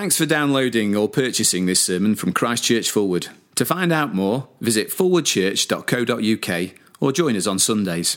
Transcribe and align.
Thanks 0.00 0.16
for 0.16 0.24
downloading 0.24 0.96
or 0.96 1.10
purchasing 1.10 1.66
this 1.66 1.82
sermon 1.82 2.14
from 2.14 2.32
Christchurch 2.32 2.90
Forward. 2.90 3.28
To 3.56 3.66
find 3.66 3.92
out 3.92 4.14
more, 4.14 4.48
visit 4.58 4.88
forwardchurch.co.uk 4.88 6.70
or 7.00 7.12
join 7.12 7.36
us 7.36 7.46
on 7.46 7.58
Sundays. 7.58 8.16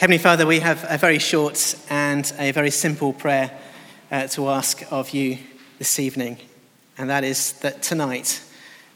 Heavenly 0.00 0.16
Father, 0.16 0.46
we 0.46 0.60
have 0.60 0.86
a 0.88 0.96
very 0.96 1.18
short 1.18 1.76
and 1.90 2.32
a 2.38 2.52
very 2.52 2.70
simple 2.70 3.12
prayer 3.12 3.50
uh, 4.10 4.28
to 4.28 4.48
ask 4.48 4.82
of 4.90 5.10
you 5.10 5.36
this 5.78 6.00
evening, 6.00 6.38
and 6.96 7.10
that 7.10 7.22
is 7.22 7.52
that 7.60 7.82
tonight, 7.82 8.42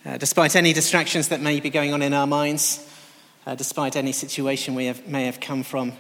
uh, 0.07 0.17
despite 0.17 0.57
any 0.57 0.73
distractions 0.73 1.29
that 1.29 1.43
may 1.43 1.61
be 1.61 1.69
going 1.69 1.93
on 1.93 2.01
in 2.01 2.15
our 2.15 2.27
minds, 2.27 2.89
uh, 3.45 3.55
despite 3.55 3.97
any 3.97 4.13
situation 4.13 4.75
we 4.75 4.87
have, 4.87 5.07
may 5.07 5.27
have 5.27 5.41
come 5.41 5.63
from, 5.63 5.93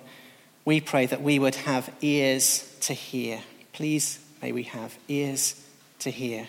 we 0.64 0.80
pray 0.80 1.04
that 1.04 1.20
we 1.20 1.38
would 1.38 1.56
have 1.56 1.92
ears 2.00 2.74
to 2.80 2.94
hear. 2.94 3.42
Please, 3.74 4.20
may 4.40 4.52
we 4.52 4.62
have 4.62 4.96
ears 5.06 5.61
to 6.02 6.10
hear. 6.10 6.48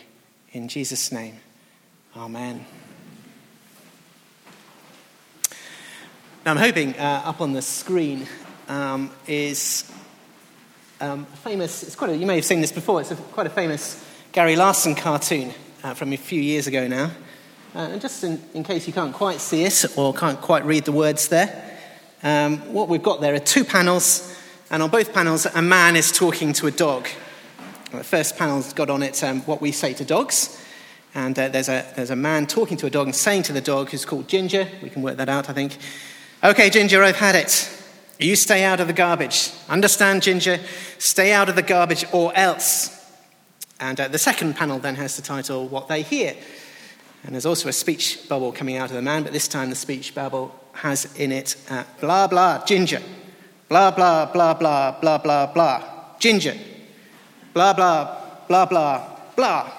In 0.52 0.68
Jesus' 0.68 1.12
name, 1.12 1.36
Amen. 2.16 2.66
Now, 6.44 6.52
I'm 6.52 6.58
hoping 6.58 6.96
uh, 6.96 7.22
up 7.26 7.40
on 7.40 7.54
the 7.54 7.62
screen 7.62 8.28
um, 8.68 9.12
is 9.28 9.92
um, 11.00 11.26
famous. 11.26 11.84
It's 11.84 11.96
quite 11.96 12.12
a, 12.12 12.18
you 12.18 12.26
may 12.26 12.36
have 12.36 12.46
seen 12.46 12.62
this 12.62 12.72
before. 12.72 13.02
It's 13.02 13.12
a, 13.12 13.16
quite 13.16 13.46
a 13.46 13.52
famous 13.52 14.04
Gary 14.32 14.56
Larson 14.56 14.96
cartoon 14.96 15.54
uh, 15.84 15.94
from 15.94 16.14
a 16.14 16.18
few 16.18 16.42
years 16.42 16.66
ago 16.66 16.88
now. 16.88 17.12
Uh, 17.76 17.90
and 17.92 18.02
just 18.02 18.24
in, 18.24 18.42
in, 18.56 18.64
case 18.64 18.88
you 18.88 18.94
can't 18.94 19.14
quite 19.14 19.40
see 19.40 19.64
it 19.64 19.86
or 19.96 20.14
can't 20.14 20.42
quite 20.42 20.66
read 20.66 20.86
the 20.86 20.92
words 20.92 21.28
there, 21.28 21.78
um, 22.24 22.58
what 22.74 22.90
we've 22.90 23.04
got 23.04 23.22
there 23.22 23.36
are 23.36 23.40
two 23.40 23.64
panels, 23.64 24.36
and 24.72 24.82
on 24.82 24.90
both 24.90 25.14
panels, 25.14 25.46
a 25.46 25.62
man 25.62 25.96
is 25.96 26.12
talking 26.12 26.54
to 26.54 26.68
a 26.68 26.72
dog. 26.72 27.08
The 27.94 28.04
first 28.04 28.38
panel's 28.38 28.74
got 28.74 28.90
on 28.90 29.04
it 29.04 29.24
um, 29.24 29.42
what 29.42 29.62
we 29.62 29.72
say 29.72 29.94
to 29.94 30.04
dogs. 30.04 30.60
And 31.14 31.38
uh, 31.38 31.50
there's, 31.50 31.70
a, 31.70 31.86
there's 31.96 32.10
a 32.10 32.16
man 32.16 32.48
talking 32.48 32.76
to 32.78 32.88
a 32.88 32.90
dog 32.90 33.06
and 33.06 33.16
saying 33.16 33.44
to 33.44 33.54
the 33.54 33.62
dog, 33.62 33.92
who's 33.92 34.04
called 34.04 34.28
Ginger, 34.28 34.68
we 34.82 34.90
can 34.90 35.04
work 35.04 35.18
that 35.18 35.30
out, 35.30 35.48
I 35.48 35.54
think, 35.54 35.78
Okay, 36.44 36.72
Ginger, 36.72 37.04
I've 37.04 37.16
had 37.16 37.36
it. 37.36 37.72
You 38.20 38.36
stay 38.36 38.64
out 38.64 38.80
of 38.80 38.88
the 38.88 38.94
garbage. 38.94 39.52
Understand, 39.70 40.24
Ginger? 40.24 40.60
Stay 40.98 41.32
out 41.32 41.50
of 41.50 41.56
the 41.56 41.62
garbage 41.62 42.04
or 42.12 42.36
else. 42.36 43.00
And 43.80 44.00
uh, 44.00 44.08
the 44.08 44.18
second 44.18 44.56
panel 44.56 44.80
then 44.80 44.96
has 44.96 45.16
the 45.16 45.22
title, 45.22 45.68
What 45.68 45.88
They 45.88 46.02
Hear. 46.02 46.36
And 47.24 47.36
there's 47.36 47.46
also 47.46 47.70
a 47.70 47.74
speech 47.74 48.28
bubble 48.28 48.52
coming 48.52 48.76
out 48.76 48.90
of 48.90 48.96
the 48.96 49.02
man, 49.04 49.22
but 49.22 49.34
this 49.34 49.48
time 49.48 49.70
the 49.70 49.76
speech 49.76 50.16
bubble 50.16 50.54
has 50.74 51.16
in 51.18 51.32
it 51.32 51.56
uh, 51.70 51.84
blah, 52.02 52.28
blah, 52.28 52.66
ginger. 52.66 53.02
Blah, 53.70 53.92
blah, 53.92 54.26
blah, 54.26 54.56
blah, 54.56 55.00
blah, 55.00 55.18
blah, 55.20 55.46
blah. 55.46 56.18
Ginger 56.18 56.56
blah, 57.54 57.74
blah, 57.74 58.18
blah, 58.48 58.66
blah, 58.66 59.08
blah. 59.36 59.72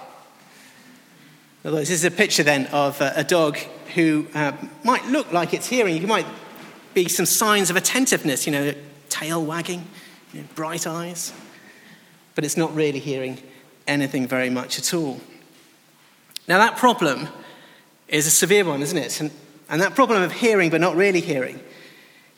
This 1.62 1.91
is 1.91 2.05
a 2.05 2.11
picture 2.11 2.42
then 2.42 2.67
of 2.67 3.00
a 3.00 3.25
dog 3.25 3.58
who 3.94 4.27
uh, 4.34 4.53
might 4.84 5.06
look 5.06 5.33
like 5.33 5.55
it's 5.55 5.67
hearing. 5.67 5.97
You 5.97 6.06
might 6.06 6.27
be 6.92 7.08
some 7.08 7.27
signs 7.27 7.70
of 7.70 7.77
attentiveness, 7.77 8.47
you 8.47 8.52
know, 8.52 8.75
tail 9.08 9.45
wagging, 9.45 9.84
you 10.33 10.41
know, 10.41 10.47
bright 10.55 10.86
eyes. 10.86 11.33
But 12.34 12.45
it's 12.45 12.56
not 12.56 12.75
really 12.75 12.98
hearing 12.98 13.39
anything 13.86 14.27
very 14.27 14.50
much 14.50 14.78
at 14.78 14.92
all. 14.92 15.20
Now, 16.47 16.58
that 16.58 16.77
problem 16.77 17.28
is 18.08 18.27
a 18.27 18.30
severe 18.30 18.64
one, 18.64 18.83
isn't 18.83 18.98
it? 18.98 19.20
And, 19.20 19.30
and 19.69 19.80
that 19.80 19.95
problem 19.95 20.22
of 20.22 20.33
hearing 20.33 20.70
but 20.70 20.80
not 20.80 20.97
really 20.97 21.20
hearing 21.20 21.61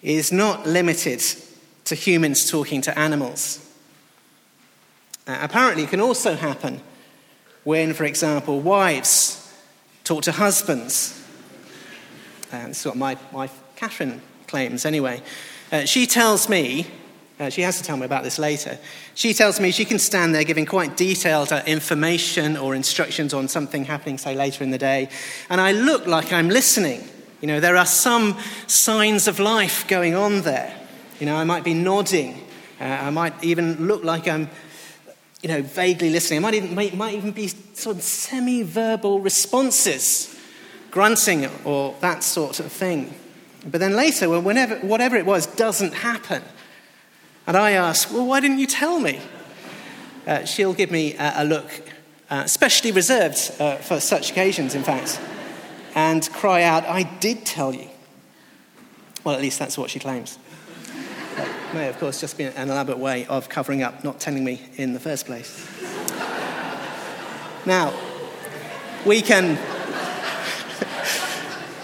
is 0.03 0.31
not 0.31 0.67
limited 0.67 1.23
to 1.87 1.95
humans 1.95 2.49
talking 2.49 2.81
to 2.83 2.97
animals. 2.97 3.66
Uh, 5.27 5.39
apparently, 5.41 5.83
it 5.83 5.91
can 5.91 6.01
also 6.01 6.35
happen 6.35 6.81
when, 7.65 7.93
for 7.93 8.05
example, 8.05 8.61
wives 8.61 9.53
talk 10.05 10.23
to 10.23 10.33
husbands. 10.33 11.21
Uh, 12.53 12.69
this 12.69 12.81
is 12.81 12.87
what 12.87 12.97
my 12.97 13.17
wife 13.33 13.53
Catherine 13.75 14.23
claims, 14.47 14.85
anyway. 14.85 15.21
Uh, 15.73 15.85
she 15.85 16.07
tells 16.07 16.49
me, 16.49 16.87
uh, 17.41 17.51
she 17.51 17.63
has 17.63 17.77
to 17.77 17.83
tell 17.83 17.97
me 17.97 18.07
about 18.07 18.23
this 18.23 18.39
later. 18.39 18.79
She 19.17 19.35
tells 19.35 19.59
me 19.59 19.73
she 19.73 19.85
can 19.85 19.99
stand 19.99 20.33
there 20.33 20.45
giving 20.45 20.65
quite 20.65 20.97
detailed 20.97 21.53
uh, 21.53 21.63
information 21.67 22.57
or 22.57 22.77
instructions 22.77 23.35
on 23.35 23.49
something 23.49 23.85
happening, 23.85 24.19
say, 24.19 24.37
later 24.37 24.63
in 24.63 24.71
the 24.71 24.79
day, 24.79 25.09
and 25.51 25.61
I 25.61 25.73
look 25.73 26.07
like 26.07 26.33
I'm 26.33 26.49
listening. 26.49 27.03
You 27.41 27.49
know, 27.49 27.59
there 27.59 27.77
are 27.77 27.85
some 27.85 28.39
signs 28.69 29.27
of 29.27 29.41
life 29.41 29.89
going 29.89 30.15
on 30.15 30.43
there. 30.43 30.73
You 31.19 31.27
know, 31.27 31.37
I 31.37 31.45
might 31.45 31.65
be 31.65 31.75
nodding. 31.75 32.47
Uh, 32.81 32.85
I 32.85 33.11
might 33.11 33.43
even 33.43 33.89
look 33.89 34.05
like 34.05 34.29
I'm 34.29 34.49
you 35.43 35.49
know, 35.49 35.63
vaguely 35.63 36.11
listening. 36.11 36.39
It 36.39 36.41
might 36.41 36.55
even, 36.55 36.75
might, 36.75 36.95
might 36.95 37.15
even 37.15 37.31
be 37.33 37.49
sort 37.49 37.97
of 37.97 38.03
semi 38.03 38.63
verbal 38.63 39.21
responses, 39.21 40.35
grunting 40.91 41.47
or 41.65 41.95
that 42.01 42.23
sort 42.23 42.61
of 42.61 42.73
thing. 42.73 43.15
But 43.71 43.81
then 43.81 43.95
later, 43.95 44.29
when 44.31 44.45
whenever, 44.45 44.77
whatever 44.77 45.17
it 45.17 45.27
was 45.27 45.47
doesn't 45.47 45.95
happen, 45.95 46.43
and 47.47 47.57
I 47.57 47.73
ask, 47.73 48.13
Well, 48.13 48.27
why 48.27 48.41
didn't 48.41 48.59
you 48.59 48.67
tell 48.67 48.99
me? 48.99 49.21
Uh, 50.27 50.45
she'll 50.45 50.75
give 50.75 50.91
me 50.91 51.15
a, 51.15 51.35
a 51.37 51.45
look, 51.45 51.71
uh, 52.31 52.47
specially 52.47 52.91
reserved 52.91 53.53
uh, 53.61 53.77
for 53.77 54.01
such 54.01 54.31
occasions, 54.31 54.75
in 54.75 54.83
fact, 54.83 55.21
and 55.95 56.29
cry 56.33 56.63
out, 56.63 56.85
I 56.85 57.05
did 57.05 57.47
tell 57.47 57.73
you. 57.73 57.89
Well, 59.23 59.35
at 59.35 59.41
least 59.41 59.59
that's 59.59 59.79
what 59.79 59.91
she 59.91 59.99
claims 59.99 60.39
may, 61.75 61.89
of 61.89 61.99
course, 61.99 62.21
just 62.21 62.39
be 62.39 62.45
an 62.45 62.71
elaborate 62.71 62.99
way 62.99 63.27
of 63.27 63.49
covering 63.49 63.83
up 63.83 64.05
not 64.05 64.21
telling 64.21 64.45
me 64.45 64.63
in 64.77 64.93
the 64.93 65.01
first 65.01 65.27
place. 65.27 65.67
now, 67.67 67.93
we 69.05 69.23
can. 69.23 69.59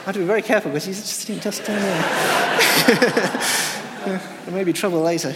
I 0.02 0.06
have 0.06 0.14
to 0.14 0.20
be 0.20 0.26
very 0.26 0.42
careful 0.42 0.70
because 0.70 0.84
he's 0.84 1.00
just, 1.00 1.42
just 1.42 1.64
down 1.64 1.80
there. 1.80 2.02
there 4.44 4.54
may 4.54 4.64
be 4.64 4.72
trouble 4.72 5.00
later. 5.00 5.34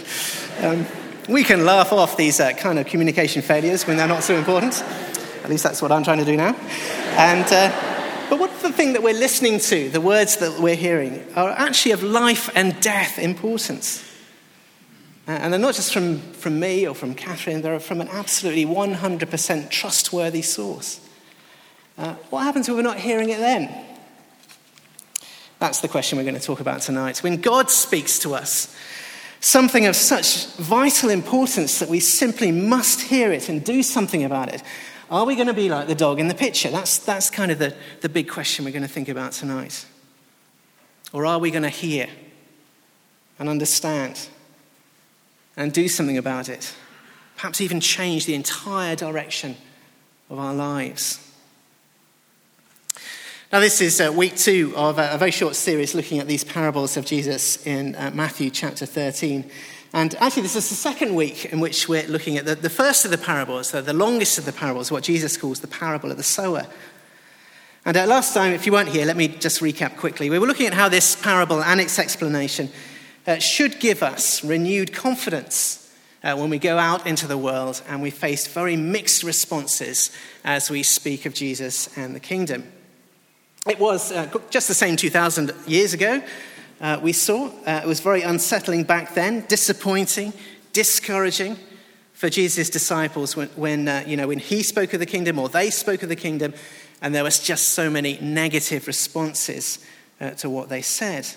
Um, 0.61 0.85
we 1.29 1.43
can 1.43 1.65
laugh 1.65 1.93
off 1.93 2.17
these 2.17 2.39
uh, 2.39 2.51
kind 2.53 2.79
of 2.79 2.85
communication 2.85 3.41
failures 3.41 3.87
when 3.87 3.97
they're 3.97 4.07
not 4.07 4.23
so 4.23 4.35
important. 4.35 4.81
At 5.43 5.49
least 5.49 5.63
that's 5.63 5.81
what 5.81 5.91
I'm 5.91 6.03
trying 6.03 6.17
to 6.19 6.25
do 6.25 6.35
now. 6.35 6.55
And, 7.17 7.45
uh, 7.45 8.27
but 8.29 8.39
what 8.39 8.51
the 8.61 8.71
thing 8.71 8.93
that 8.93 9.03
we're 9.03 9.13
listening 9.13 9.59
to, 9.59 9.89
the 9.89 10.01
words 10.01 10.37
that 10.37 10.59
we're 10.59 10.75
hearing, 10.75 11.25
are 11.35 11.51
actually 11.51 11.91
of 11.93 12.03
life 12.03 12.49
and 12.55 12.79
death 12.81 13.19
importance. 13.19 14.03
Uh, 15.27 15.31
and 15.31 15.51
they're 15.51 15.59
not 15.59 15.75
just 15.75 15.91
from, 15.91 16.19
from 16.19 16.57
me 16.57 16.87
or 16.87 16.95
from 16.95 17.13
Catherine, 17.13 17.61
they're 17.61 17.79
from 17.79 17.99
an 17.99 18.07
absolutely 18.07 18.65
100% 18.65 19.69
trustworthy 19.69 20.41
source. 20.41 21.01
Uh, 21.97 22.13
what 22.29 22.43
happens 22.43 22.67
when 22.67 22.77
we're 22.77 22.83
not 22.83 22.97
hearing 22.97 23.29
it 23.29 23.39
then? 23.39 23.85
That's 25.59 25.81
the 25.81 25.87
question 25.87 26.17
we're 26.17 26.23
going 26.23 26.35
to 26.35 26.41
talk 26.41 26.59
about 26.61 26.81
tonight. 26.81 27.23
When 27.23 27.41
God 27.41 27.69
speaks 27.69 28.19
to 28.19 28.35
us, 28.35 28.73
something 29.41 29.85
of 29.85 29.95
such 29.95 30.47
vital 30.55 31.09
importance 31.09 31.79
that 31.79 31.89
we 31.89 31.99
simply 31.99 32.51
must 32.51 33.01
hear 33.01 33.33
it 33.33 33.49
and 33.49 33.63
do 33.63 33.83
something 33.83 34.23
about 34.23 34.53
it, 34.53 34.63
are 35.09 35.25
we 35.25 35.35
going 35.35 35.47
to 35.47 35.53
be 35.53 35.69
like 35.69 35.87
the 35.87 35.95
dog 35.95 36.19
in 36.19 36.27
the 36.27 36.35
picture? 36.35 36.69
That's, 36.69 36.99
that's 36.99 37.29
kind 37.29 37.51
of 37.51 37.59
the, 37.59 37.75
the 38.01 38.09
big 38.09 38.29
question 38.29 38.63
we're 38.63 38.71
going 38.71 38.81
to 38.83 38.87
think 38.87 39.09
about 39.09 39.31
tonight. 39.33 39.85
Or 41.11 41.25
are 41.25 41.39
we 41.39 41.51
going 41.51 41.63
to 41.63 41.69
hear 41.69 42.07
and 43.39 43.49
understand 43.49 44.29
and 45.57 45.73
do 45.73 45.87
something 45.87 46.17
about 46.17 46.47
it. 46.47 46.73
Perhaps 47.35 47.59
even 47.59 47.79
change 47.81 48.25
the 48.25 48.35
entire 48.35 48.95
direction 48.95 49.57
of 50.29 50.39
our 50.39 50.53
lives. 50.53 51.23
Now, 53.51 53.61
this 53.61 53.79
is 53.79 54.01
uh, 54.01 54.11
week 54.13 54.35
two 54.35 54.73
of 54.75 54.99
a, 54.99 55.17
very 55.17 55.31
short 55.31 55.55
series 55.55 55.95
looking 55.95 56.19
at 56.19 56.27
these 56.27 56.43
parables 56.43 56.97
of 56.97 57.05
Jesus 57.05 57.65
in 57.65 57.95
uh, 57.95 58.11
Matthew 58.13 58.49
chapter 58.49 58.85
13. 58.85 59.49
And 59.93 60.15
actually, 60.15 60.41
this 60.41 60.57
is 60.57 60.67
the 60.67 60.75
second 60.75 61.15
week 61.15 61.45
in 61.45 61.61
which 61.61 61.87
we're 61.87 62.05
looking 62.07 62.37
at 62.37 62.45
the, 62.45 62.55
the 62.55 62.69
first 62.69 63.05
of 63.05 63.11
the 63.11 63.17
parables, 63.17 63.71
the, 63.71 63.81
the 63.81 63.93
longest 63.93 64.37
of 64.37 64.45
the 64.45 64.51
parables, 64.51 64.91
what 64.91 65.03
Jesus 65.03 65.37
calls 65.37 65.61
the 65.61 65.67
parable 65.67 66.11
of 66.11 66.17
the 66.17 66.23
sower. 66.23 66.67
And 67.85 67.95
uh, 67.95 68.05
last 68.05 68.33
time, 68.33 68.51
if 68.51 68.65
you 68.65 68.73
weren't 68.73 68.89
here, 68.89 69.05
let 69.05 69.15
me 69.15 69.29
just 69.29 69.61
recap 69.61 69.95
quickly. 69.95 70.29
We 70.29 70.39
were 70.39 70.47
looking 70.47 70.67
at 70.67 70.73
how 70.73 70.89
this 70.89 71.15
parable 71.15 71.63
and 71.63 71.79
its 71.79 71.97
explanation 71.99 72.69
uh, 73.27 73.37
should 73.39 73.79
give 73.79 74.01
us 74.01 74.43
renewed 74.43 74.93
confidence 74.93 75.93
uh, 76.23 76.35
when 76.35 76.49
we 76.49 76.57
go 76.57 76.77
out 76.77 77.05
into 77.05 77.27
the 77.27 77.37
world 77.37 77.81
and 77.87 78.01
we 78.01 78.09
face 78.09 78.47
very 78.47 78.75
mixed 78.75 79.21
responses 79.21 80.11
as 80.43 80.69
we 80.69 80.81
speak 80.81 81.25
of 81.25 81.33
Jesus 81.33 81.95
and 81.97 82.15
the 82.15 82.19
kingdom. 82.19 82.63
It 83.67 83.79
was 83.79 84.11
uh, 84.11 84.33
just 84.49 84.69
the 84.69 84.73
same 84.73 84.95
2,000 84.95 85.53
years 85.67 85.93
ago, 85.93 86.23
uh, 86.79 86.99
we 87.01 87.11
saw. 87.11 87.47
Uh, 87.65 87.81
it 87.83 87.87
was 87.87 87.99
very 87.99 88.21
unsettling 88.21 88.83
back 88.83 89.13
then, 89.13 89.45
disappointing, 89.47 90.31
discouraging 90.71 91.57
for 92.13 92.29
Jesus' 92.29 92.69
disciples 92.69 93.35
when, 93.35 93.49
when, 93.49 93.87
uh, 93.87 94.03
you 94.07 94.15
know, 94.15 94.27
when 94.27 94.39
he 94.39 94.63
spoke 94.63 94.93
of 94.93 94.99
the 94.99 95.05
kingdom 95.05 95.37
or 95.37 95.49
they 95.49 95.69
spoke 95.69 96.01
of 96.01 96.09
the 96.09 96.15
kingdom, 96.15 96.53
and 97.01 97.13
there 97.13 97.23
was 97.23 97.39
just 97.39 97.69
so 97.69 97.89
many 97.89 98.17
negative 98.21 98.87
responses 98.87 99.85
to 100.37 100.49
what 100.49 100.67
they 100.67 100.81
said. 100.81 101.27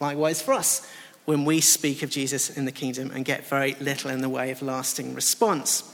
Likewise 0.00 0.42
for 0.42 0.52
us, 0.52 0.90
when 1.24 1.44
we 1.44 1.60
speak 1.60 2.02
of 2.02 2.10
Jesus 2.10 2.50
in 2.50 2.64
the 2.64 2.72
kingdom 2.72 3.10
and 3.10 3.24
get 3.24 3.46
very 3.46 3.74
little 3.80 4.10
in 4.10 4.20
the 4.20 4.28
way 4.28 4.50
of 4.50 4.62
lasting 4.62 5.14
response. 5.14 5.84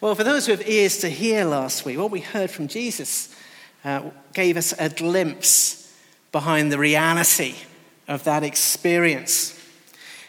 Well, 0.00 0.14
for 0.14 0.24
those 0.24 0.46
who 0.46 0.52
have 0.52 0.68
ears 0.68 0.98
to 0.98 1.08
hear 1.08 1.44
last 1.44 1.84
week, 1.84 1.98
what 1.98 2.10
we 2.10 2.20
heard 2.20 2.50
from 2.50 2.68
Jesus 2.68 3.34
uh, 3.84 4.10
gave 4.34 4.56
us 4.56 4.74
a 4.78 4.88
glimpse 4.88 5.92
behind 6.32 6.72
the 6.72 6.78
reality 6.78 7.54
of 8.08 8.24
that 8.24 8.42
experience. 8.42 9.58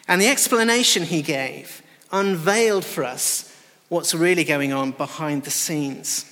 And 0.06 0.20
the 0.20 0.28
explanation 0.28 1.04
he 1.04 1.22
gave 1.22 1.82
unveiled 2.12 2.84
for 2.84 3.04
us 3.04 3.50
what's 3.88 4.14
really 4.14 4.44
going 4.44 4.72
on 4.72 4.92
behind 4.92 5.44
the 5.44 5.50
scenes. 5.50 6.30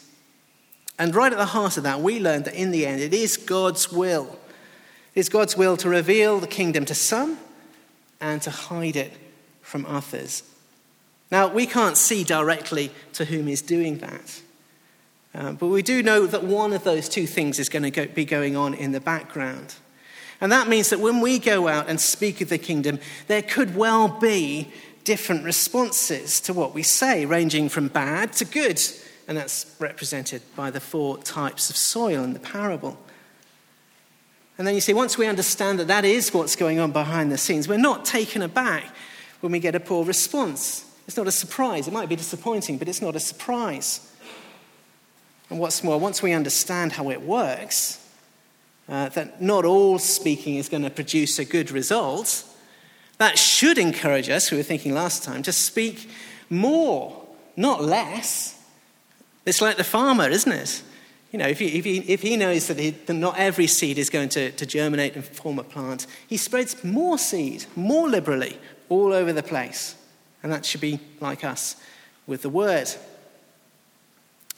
And 0.99 1.14
right 1.14 1.32
at 1.32 1.38
the 1.38 1.46
heart 1.46 1.76
of 1.76 1.82
that, 1.84 2.00
we 2.00 2.20
learned 2.20 2.44
that 2.44 2.54
in 2.54 2.70
the 2.70 2.87
end, 2.87 3.00
it 3.00 3.14
is 3.14 3.37
God's 3.37 3.90
will. 3.90 4.38
It 5.14 5.20
is 5.20 5.29
God's 5.29 5.56
will 5.56 5.76
to 5.79 5.88
reveal 5.88 6.41
the 6.41 6.47
kingdom 6.47 6.85
to 6.87 6.94
some 6.94 7.38
and 8.20 8.41
to 8.43 8.50
hide 8.50 8.97
it 8.97 9.12
from 9.61 9.85
others. 9.87 10.43
Now, 11.31 11.49
we 11.49 11.67
can't 11.67 11.97
see 11.97 12.25
directly 12.25 12.91
to 13.14 13.25
whom 13.25 13.47
he's 13.47 13.62
doing 13.62 13.99
that. 13.99 14.43
Uh, 15.35 15.53
but 15.53 15.69
we 15.69 15.82
do 15.82 16.03
know 16.03 16.26
that 16.26 16.44
one 16.44 16.73
of 16.73 16.85
those 16.85 17.09
two 17.09 17.26
things 17.26 17.59
is 17.59 17.69
going 17.69 17.85
to 17.85 17.91
go, 17.91 18.06
be 18.06 18.25
going 18.25 18.55
on 18.55 18.75
in 18.75 18.93
the 18.93 19.00
background. 19.00 19.75
And 20.41 20.53
that 20.53 20.69
means 20.69 20.91
that 20.91 21.00
when 21.00 21.20
we 21.20 21.38
go 21.38 21.69
out 21.69 21.88
and 21.88 22.00
speak 22.00 22.41
of 22.41 22.49
the 22.49 22.59
kingdom, 22.59 22.99
there 23.29 23.43
could 23.43 23.75
well 23.75 24.09
be 24.09 24.73
different 25.05 25.44
responses 25.44 26.41
to 26.41 26.53
what 26.53 26.75
we 26.75 26.82
say, 26.82 27.25
ranging 27.25 27.69
from 27.69 27.88
bad 27.88 28.32
to 28.35 28.44
good. 28.44 28.81
And 29.26 29.38
that's 29.38 29.75
represented 29.79 30.43
by 30.55 30.70
the 30.70 30.81
four 30.81 31.17
types 31.19 31.70
of 31.70 31.76
soil 31.76 32.25
in 32.25 32.35
the 32.35 32.41
parable. 32.41 32.99
And 34.62 34.67
then 34.69 34.76
you 34.76 34.81
see, 34.81 34.94
once 34.94 35.19
we 35.19 35.26
understand 35.26 35.81
that 35.81 35.88
that 35.88 36.05
is 36.05 36.32
what's 36.32 36.55
going 36.55 36.79
on 36.79 36.93
behind 36.93 37.32
the 37.32 37.37
scenes, 37.37 37.67
we're 37.67 37.79
not 37.79 38.05
taken 38.05 38.43
aback 38.43 38.85
when 39.41 39.50
we 39.50 39.59
get 39.59 39.75
a 39.75 39.81
poor 39.81 40.05
response. 40.05 40.88
It's 41.09 41.17
not 41.17 41.26
a 41.26 41.32
surprise. 41.32 41.88
It 41.88 41.93
might 41.93 42.09
be 42.09 42.14
disappointing, 42.14 42.79
but 42.79 42.87
it's 42.87 43.03
not 43.03 43.17
a 43.17 43.19
surprise. 43.19 44.09
And 45.50 45.59
what's 45.59 45.82
more, 45.82 45.99
once 45.99 46.23
we 46.23 46.31
understand 46.31 46.93
how 46.93 47.11
it 47.11 47.23
works, 47.23 48.09
uh, 48.88 49.09
that 49.09 49.43
not 49.43 49.64
all 49.64 49.99
speaking 49.99 50.55
is 50.55 50.69
going 50.69 50.85
to 50.85 50.91
produce 50.91 51.41
a 51.41 51.44
good 51.44 51.73
result, 51.73 52.44
that 53.19 53.41
should 53.41 53.79
encourage 53.79 54.29
us, 54.29 54.53
we 54.53 54.59
were 54.59 54.62
thinking 54.62 54.94
last 54.94 55.25
time, 55.25 55.43
to 55.43 55.53
speak 55.53 56.09
more, 56.49 57.20
not 57.56 57.82
less. 57.82 58.56
It's 59.44 59.61
like 59.61 59.76
the 59.76 59.82
farmer, 59.82 60.29
isn't 60.29 60.53
it? 60.53 60.85
You 61.32 61.38
know, 61.38 61.49
if 61.49 61.58
he, 61.58 61.79
if 61.79 61.84
he, 61.84 61.99
if 62.00 62.20
he 62.20 62.37
knows 62.37 62.69
that, 62.69 62.79
he, 62.79 62.90
that 62.90 63.14
not 63.14 63.38
every 63.38 63.67
seed 63.67 63.96
is 63.96 64.11
going 64.11 64.29
to, 64.31 64.52
to 64.52 64.67
germinate 64.67 65.17
and 65.17 65.25
form 65.25 65.58
a 65.58 65.64
plant, 65.64 66.06
he 66.29 66.37
spreads 66.37 66.84
more 66.84 67.17
seed, 67.17 67.64
more 67.75 68.06
liberally, 68.06 68.58
all 68.90 69.14
over 69.14 69.32
the 69.32 69.43
place. 69.43 69.96
And 70.43 70.52
that 70.52 70.67
should 70.67 70.82
be 70.82 71.00
like 71.20 71.43
us 71.43 71.76
with 72.26 72.43
the 72.43 72.50
word. 72.50 72.90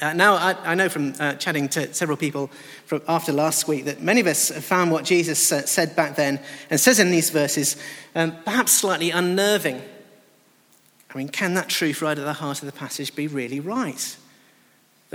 Uh, 0.00 0.12
now, 0.12 0.34
I, 0.34 0.72
I, 0.72 0.74
know 0.74 0.88
from 0.88 1.14
uh, 1.20 1.34
chatting 1.34 1.68
to 1.70 1.94
several 1.94 2.16
people 2.16 2.50
from 2.84 3.02
after 3.06 3.32
last 3.32 3.68
week 3.68 3.84
that 3.84 4.02
many 4.02 4.20
of 4.20 4.26
us 4.26 4.48
have 4.48 4.64
found 4.64 4.90
what 4.90 5.04
Jesus 5.04 5.38
said 5.38 5.94
back 5.94 6.16
then 6.16 6.40
and 6.68 6.80
says 6.80 6.98
in 6.98 7.12
these 7.12 7.30
verses 7.30 7.76
um, 8.16 8.34
perhaps 8.44 8.72
slightly 8.72 9.12
unnerving. 9.12 9.80
I 11.10 11.18
mean, 11.18 11.28
can 11.28 11.54
that 11.54 11.68
truth 11.68 12.02
right 12.02 12.18
at 12.18 12.24
the 12.24 12.32
heart 12.32 12.60
of 12.60 12.66
the 12.66 12.76
passage 12.76 13.14
be 13.14 13.28
really 13.28 13.60
right? 13.60 14.16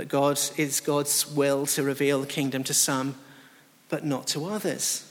That 0.00 0.08
God 0.08 0.40
is 0.56 0.80
God's 0.80 1.30
will 1.30 1.66
to 1.66 1.82
reveal 1.82 2.22
the 2.22 2.26
kingdom 2.26 2.64
to 2.64 2.72
some, 2.72 3.16
but 3.90 4.02
not 4.02 4.26
to 4.28 4.46
others. 4.46 5.06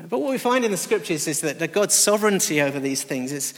But 0.00 0.18
what 0.18 0.32
we 0.32 0.38
find 0.38 0.64
in 0.64 0.72
the 0.72 0.76
scriptures 0.76 1.28
is 1.28 1.42
that 1.42 1.72
God's 1.72 1.94
sovereignty 1.94 2.60
over 2.60 2.80
these 2.80 3.04
things 3.04 3.30
is 3.30 3.54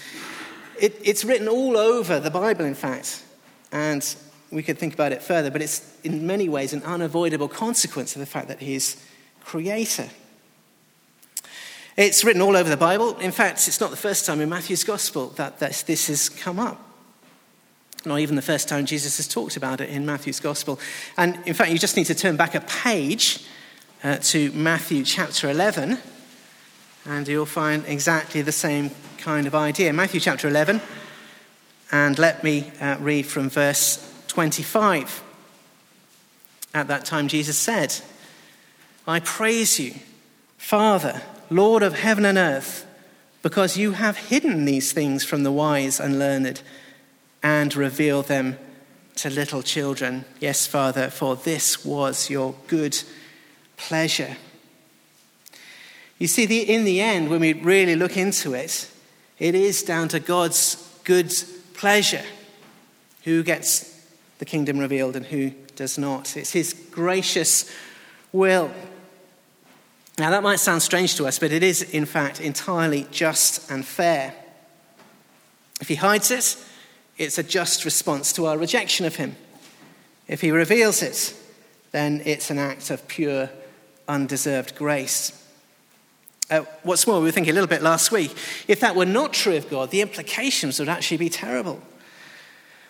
it, 0.79 1.01
it's 1.03 1.25
written 1.25 1.49
all 1.49 1.79
over 1.79 2.21
the 2.21 2.31
Bible, 2.31 2.67
in 2.67 2.75
fact. 2.75 3.25
And 3.73 4.15
we 4.51 4.63
could 4.63 4.77
think 4.77 4.93
about 4.93 5.13
it 5.13 5.23
further, 5.23 5.51
but 5.51 5.63
it's 5.63 5.91
in 6.05 6.27
many 6.27 6.51
ways 6.51 6.75
an 6.75 6.83
unavoidable 6.83 7.49
consequence 7.49 8.15
of 8.15 8.21
the 8.21 8.27
fact 8.27 8.49
that 8.49 8.61
He 8.61 8.75
is 8.75 9.03
creator. 9.43 10.11
It's 11.97 12.25
written 12.25 12.43
all 12.43 12.59
over 12.59 12.69
the 12.69 12.77
Bible. 12.77 13.17
In 13.21 13.33
fact, 13.33 13.67
it's 13.67 13.81
not 13.81 13.89
the 13.89 13.97
first 13.97 14.27
time 14.27 14.43
in 14.43 14.51
Matthew's 14.51 14.85
gospel 14.85 15.29
that 15.37 15.61
this, 15.61 15.83
this 15.83 16.09
has 16.09 16.29
come 16.29 16.59
up. 16.59 16.90
Not 18.05 18.21
even 18.21 18.37
the 18.37 18.43
first 18.43 18.69
time 18.69 18.87
Jesus 18.87 19.19
has 19.19 19.29
talked 19.29 19.57
about 19.57 19.81
it 19.81 19.91
in 19.91 20.07
Matthew's 20.07 20.41
gospel. 20.41 20.79
And 21.17 21.39
in 21.47 21.55
fact, 21.55 21.71
you 21.71 21.79
just 21.79 21.97
need 21.97 22.07
to 22.07 22.15
turn 22.15 22.37
back 22.37 22.55
a 22.55 22.61
page 22.61 23.45
uh, 24.03 24.17
to 24.17 24.51
Matthew 24.53 25.05
chapter 25.05 25.51
11, 25.51 25.99
and 27.05 27.29
you'll 27.29 27.45
find 27.45 27.85
exactly 27.87 28.41
the 28.41 28.53
same 28.53 28.91
kind 29.19 29.47
of 29.47 29.55
idea. 29.55 29.93
Matthew 29.93 30.21
chapter 30.21 30.49
11, 30.49 30.81
and 31.93 32.19
let 32.19 32.43
me 32.43 32.73
uh, 32.81 32.97
read 33.01 33.27
from 33.27 33.51
verse 33.51 34.07
25. 34.29 35.23
At 36.73 36.89
that 36.89 37.05
time, 37.05 37.29
Jesus 37.29 37.59
said, 37.59 37.95
I 39.07 39.21
praise 39.21 39.79
you, 39.79 39.95
Father, 40.57 41.21
Lord 41.51 41.83
of 41.83 41.99
heaven 41.99 42.25
and 42.25 42.39
earth, 42.39 42.87
because 43.43 43.77
you 43.77 43.93
have 43.93 44.17
hidden 44.17 44.65
these 44.65 44.93
things 44.93 45.25
from 45.25 45.43
the 45.43 45.53
wise 45.53 45.99
and 46.01 46.19
learned 46.19 46.63
and 47.43 47.75
reveal 47.75 48.23
them 48.23 48.59
to 49.17 49.31
little 49.31 49.63
children. 49.63 50.25
Yes, 50.41 50.67
Father, 50.67 51.11
for 51.11 51.37
this 51.37 51.85
was 51.85 52.31
your 52.31 52.55
good 52.67 53.03
pleasure. 53.77 54.37
You 56.19 56.27
see, 56.27 56.47
the, 56.47 56.61
in 56.61 56.85
the 56.85 57.01
end, 57.01 57.31
when 57.31 57.41
we 57.41 57.55
really 57.55 57.97
look 57.97 58.17
into 58.17 58.53
it, 58.55 58.91
it 59.39 59.55
is 59.55 59.83
down 59.83 60.09
to 60.09 60.21
God's 60.21 60.77
good 61.05 61.33
pleasure 61.75 62.25
who 63.25 63.43
gets 63.43 64.07
the 64.39 64.45
kingdom 64.45 64.79
revealed 64.79 65.17
and 65.17 65.27
who 65.27 65.51
does 65.77 65.99
not. 65.99 66.37
It's 66.37 66.53
his 66.53 66.75
gracious 66.91 67.71
will. 68.33 68.71
Now, 70.19 70.31
that 70.31 70.43
might 70.43 70.61
sound 70.61 70.83
strange 70.83 71.17
to 71.17 71.27
us, 71.27 71.39
but 71.39 71.53
it 71.53 71.63
is, 71.63 71.83
in 71.83 72.05
fact, 72.05 72.41
entirely 72.41 73.07
just 73.11 73.71
and 73.71 73.85
fair. 73.85 74.35
If 75.81 75.89
he 75.89 75.95
hides 75.95 76.31
it, 76.31 76.57
it's 77.21 77.37
a 77.37 77.43
just 77.43 77.85
response 77.85 78.33
to 78.33 78.47
our 78.47 78.57
rejection 78.57 79.05
of 79.05 79.17
him. 79.17 79.37
If 80.27 80.41
he 80.41 80.51
reveals 80.51 81.03
it, 81.03 81.35
then 81.93 82.23
it's 82.25 82.51
an 82.51 82.59
act 82.59 82.91
of 82.91 83.07
pure, 83.09 83.51
undeserved 84.09 84.75
grace. 84.75 85.37
Uh, 86.51 86.63
what's 86.83 87.07
more, 87.07 87.19
we 87.19 87.27
were 87.27 87.31
thinking 87.31 87.51
a 87.51 87.55
little 87.55 87.69
bit 87.69 87.83
last 87.83 88.11
week, 88.11 88.35
if 88.69 88.81
that 88.81 88.97
were 88.97 89.05
not 89.05 89.35
true 89.35 89.57
of 89.57 89.69
God, 89.69 89.91
the 89.91 90.01
implications 90.01 90.79
would 90.79 90.89
actually 90.89 91.19
be 91.19 91.29
terrible. 91.29 91.83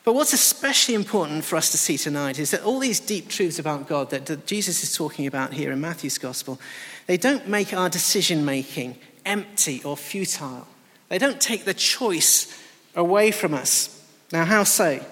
But 0.04 0.14
what's 0.14 0.32
especially 0.32 0.94
important 0.94 1.44
for 1.44 1.56
us 1.56 1.72
to 1.72 1.78
see 1.78 1.98
tonight 1.98 2.38
is 2.38 2.52
that 2.52 2.62
all 2.62 2.78
these 2.78 3.00
deep 3.00 3.28
truths 3.28 3.58
about 3.58 3.88
God 3.88 4.10
that 4.10 4.46
Jesus 4.46 4.84
is 4.84 4.96
talking 4.96 5.26
about 5.26 5.54
here 5.54 5.72
in 5.72 5.80
Matthew's 5.80 6.18
gospel, 6.18 6.60
they 7.08 7.16
don't 7.16 7.48
make 7.48 7.74
our 7.74 7.90
decision 7.90 8.44
making 8.44 8.96
empty 9.26 9.82
or 9.82 9.96
futile. 9.96 10.68
They 11.08 11.18
don't 11.18 11.40
take 11.40 11.64
the 11.64 11.74
choice 11.74 12.56
away 12.94 13.32
from 13.32 13.54
us. 13.54 13.99
Now, 14.32 14.44
how 14.44 14.64
so? 14.64 15.04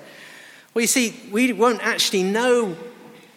Well, 0.75 0.83
you 0.83 0.87
see, 0.87 1.19
we 1.31 1.53
won't 1.53 1.83
actually 1.83 2.23
know 2.23 2.77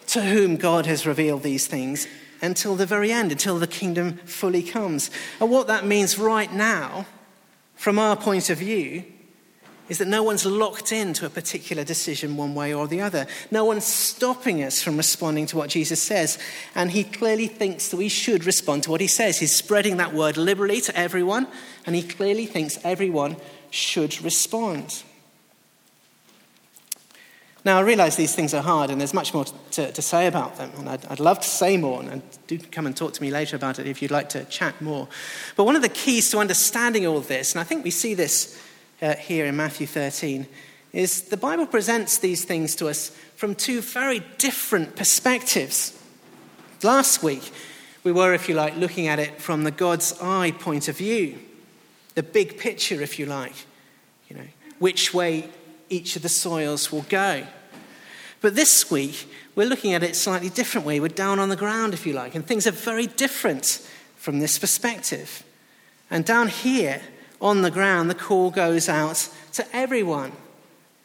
to 0.08 0.22
whom 0.22 0.56
God 0.56 0.86
has 0.86 1.06
revealed 1.06 1.42
these 1.42 1.66
things 1.66 2.06
until 2.40 2.74
the 2.74 2.86
very 2.86 3.12
end, 3.12 3.32
until 3.32 3.58
the 3.58 3.66
kingdom 3.66 4.18
fully 4.24 4.62
comes. 4.62 5.10
And 5.40 5.50
what 5.50 5.68
that 5.68 5.86
means 5.86 6.18
right 6.18 6.52
now, 6.52 7.06
from 7.76 7.98
our 7.98 8.16
point 8.16 8.50
of 8.50 8.58
view, 8.58 9.04
is 9.88 9.98
that 9.98 10.08
no 10.08 10.22
one's 10.22 10.46
locked 10.46 10.92
into 10.92 11.26
a 11.26 11.30
particular 11.30 11.84
decision 11.84 12.36
one 12.36 12.54
way 12.54 12.72
or 12.72 12.86
the 12.86 13.00
other. 13.00 13.26
No 13.50 13.64
one's 13.64 13.84
stopping 13.84 14.62
us 14.62 14.82
from 14.82 14.96
responding 14.96 15.46
to 15.46 15.56
what 15.56 15.70
Jesus 15.70 16.00
says. 16.00 16.38
And 16.74 16.90
he 16.90 17.04
clearly 17.04 17.46
thinks 17.46 17.88
that 17.88 17.96
we 17.96 18.08
should 18.08 18.44
respond 18.44 18.84
to 18.84 18.90
what 18.90 19.00
he 19.00 19.06
says. 19.06 19.38
He's 19.38 19.54
spreading 19.54 19.96
that 19.96 20.14
word 20.14 20.36
liberally 20.36 20.80
to 20.82 20.96
everyone, 20.96 21.46
and 21.84 21.96
he 21.96 22.02
clearly 22.02 22.46
thinks 22.46 22.78
everyone 22.84 23.36
should 23.70 24.22
respond. 24.22 25.02
Now, 27.64 27.78
I 27.78 27.82
realize 27.82 28.16
these 28.16 28.34
things 28.34 28.54
are 28.54 28.62
hard 28.62 28.90
and 28.90 29.00
there's 29.00 29.14
much 29.14 29.32
more 29.32 29.44
to, 29.44 29.92
to 29.92 30.02
say 30.02 30.26
about 30.26 30.56
them, 30.56 30.72
and 30.78 30.88
I'd, 30.88 31.06
I'd, 31.06 31.20
love 31.20 31.38
to 31.40 31.48
say 31.48 31.76
more, 31.76 32.02
and 32.02 32.20
do 32.48 32.58
come 32.58 32.86
and 32.86 32.96
talk 32.96 33.12
to 33.12 33.22
me 33.22 33.30
later 33.30 33.54
about 33.54 33.78
it 33.78 33.86
if 33.86 34.02
you'd 34.02 34.10
like 34.10 34.28
to 34.30 34.44
chat 34.46 34.80
more. 34.82 35.06
But 35.54 35.64
one 35.64 35.76
of 35.76 35.82
the 35.82 35.88
keys 35.88 36.28
to 36.32 36.38
understanding 36.38 37.06
all 37.06 37.20
this, 37.20 37.52
and 37.52 37.60
I 37.60 37.64
think 37.64 37.84
we 37.84 37.90
see 37.90 38.14
this 38.14 38.60
uh, 39.00 39.14
here 39.14 39.46
in 39.46 39.56
Matthew 39.56 39.86
13, 39.86 40.46
is 40.92 41.22
the 41.22 41.36
Bible 41.36 41.66
presents 41.66 42.18
these 42.18 42.44
things 42.44 42.74
to 42.76 42.88
us 42.88 43.10
from 43.36 43.54
two 43.54 43.80
very 43.80 44.24
different 44.38 44.96
perspectives. 44.96 45.96
Last 46.82 47.22
week, 47.22 47.52
we 48.02 48.10
were, 48.10 48.34
if 48.34 48.48
you 48.48 48.56
like, 48.56 48.76
looking 48.76 49.06
at 49.06 49.20
it 49.20 49.40
from 49.40 49.62
the 49.62 49.70
God's 49.70 50.18
eye 50.20 50.50
point 50.50 50.88
of 50.88 50.96
view, 50.96 51.38
the 52.14 52.24
big 52.24 52.58
picture, 52.58 53.00
if 53.00 53.20
you 53.20 53.26
like, 53.26 53.54
you 54.28 54.36
know, 54.36 54.46
which 54.80 55.14
way 55.14 55.48
each 55.92 56.16
of 56.16 56.22
the 56.22 56.28
soils 56.28 56.90
will 56.90 57.04
go. 57.08 57.46
But 58.40 58.56
this 58.56 58.90
week, 58.90 59.28
we're 59.54 59.68
looking 59.68 59.92
at 59.92 60.02
it 60.02 60.16
slightly 60.16 60.48
different 60.48 60.86
way. 60.86 60.98
We're 60.98 61.08
down 61.08 61.38
on 61.38 61.50
the 61.50 61.56
ground, 61.56 61.92
if 61.92 62.06
you 62.06 62.14
like, 62.14 62.34
and 62.34 62.44
things 62.44 62.66
are 62.66 62.72
very 62.72 63.06
different 63.06 63.86
from 64.16 64.40
this 64.40 64.58
perspective. 64.58 65.44
And 66.10 66.24
down 66.24 66.48
here 66.48 67.02
on 67.40 67.62
the 67.62 67.70
ground, 67.70 68.08
the 68.08 68.14
call 68.14 68.50
goes 68.50 68.88
out 68.88 69.28
to 69.52 69.76
everyone. 69.76 70.32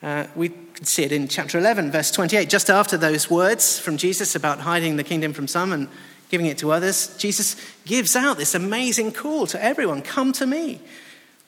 Uh, 0.02 0.28
we 0.36 0.50
can 0.50 0.86
see 0.86 1.04
it 1.04 1.12
in 1.12 1.28
chapter 1.28 1.58
11, 1.58 1.92
verse 1.92 2.10
28. 2.12 2.50
Just 2.50 2.70
after 2.70 2.98
those 2.98 3.30
words 3.30 3.78
from 3.78 3.98
Jesus 3.98 4.36
about 4.36 4.60
hiding 4.60 4.96
the 4.96 5.04
kingdom 5.04 5.34
from 5.34 5.48
some 5.48 5.74
and 5.74 5.90
giving 6.30 6.46
it 6.46 6.58
to 6.60 6.72
others, 6.72 7.16
Jesus 7.18 7.56
gives 7.86 8.16
out 8.16 8.38
this 8.38 8.56
amazing 8.56 9.12
call 9.12 9.48
to 9.48 9.62
everyone 9.64 10.02
Come 10.02 10.32
to 10.34 10.48
me, 10.48 10.80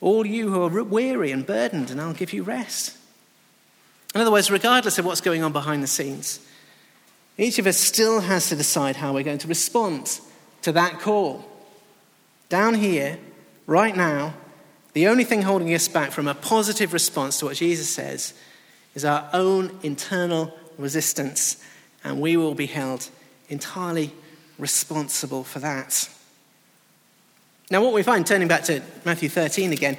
all 0.01 0.25
you 0.25 0.50
who 0.50 0.63
are 0.63 0.84
weary 0.84 1.31
and 1.31 1.46
burdened, 1.46 1.89
and 1.89 2.01
I'll 2.01 2.13
give 2.13 2.34
you 2.34 2.43
rest. 2.43 2.99
In 4.16 4.22
other 4.22 4.32
words, 4.32 4.50
regardless 4.50 4.98
of 4.98 5.06
what's 5.06 5.22
going 5.22 5.44
on 5.44 5.51
behind 5.51 5.84
the 5.84 5.88
scenes, 5.88 6.39
each 7.38 7.60
of 7.60 7.68
us 7.68 7.78
still 7.78 8.22
has 8.22 8.50
to 8.50 8.56
decide 8.56 8.96
how 8.96 9.13
we're 9.13 9.24
going 9.24 9.38
to 9.38 9.48
respond 9.48 10.20
to 10.63 10.72
that 10.72 11.00
call. 11.00 11.46
Down 12.50 12.74
here, 12.74 13.20
right 13.68 13.96
now, 13.96 14.34
the 14.94 15.08
only 15.08 15.24
thing 15.24 15.44
holding 15.44 15.74
us 15.74 15.88
back 15.88 16.12
from 16.12 16.28
a 16.28 16.34
positive 16.34 16.92
response 16.92 17.39
to 17.39 17.46
what 17.46 17.56
Jesus 17.56 17.89
says 17.89 18.34
is 18.96 19.06
our 19.06 19.30
own 19.32 19.78
internal 19.84 20.58
resistance, 20.78 21.63
and 22.04 22.20
we 22.20 22.36
will 22.36 22.56
be 22.56 22.66
held 22.66 23.08
entirely 23.50 24.12
responsible 24.58 25.44
for 25.44 25.60
that. 25.60 26.10
Now, 27.72 27.84
what 27.84 27.94
we 27.94 28.01
find, 28.01 28.25
turning 28.25 28.48
back 28.48 28.63
to 28.63 28.82
Matthew 29.06 29.30
13 29.30 29.72
again, 29.72 29.98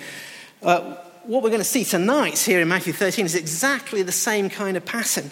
uh, 0.62 0.96
what 1.24 1.42
we're 1.42 1.50
going 1.50 1.60
to 1.60 1.64
see 1.64 1.84
tonight 1.84 2.38
here 2.38 2.60
in 2.60 2.68
Matthew 2.68 2.92
13 2.92 3.26
is 3.26 3.34
exactly 3.34 4.02
the 4.02 4.12
same 4.12 4.48
kind 4.48 4.76
of 4.76 4.84
pattern. 4.84 5.30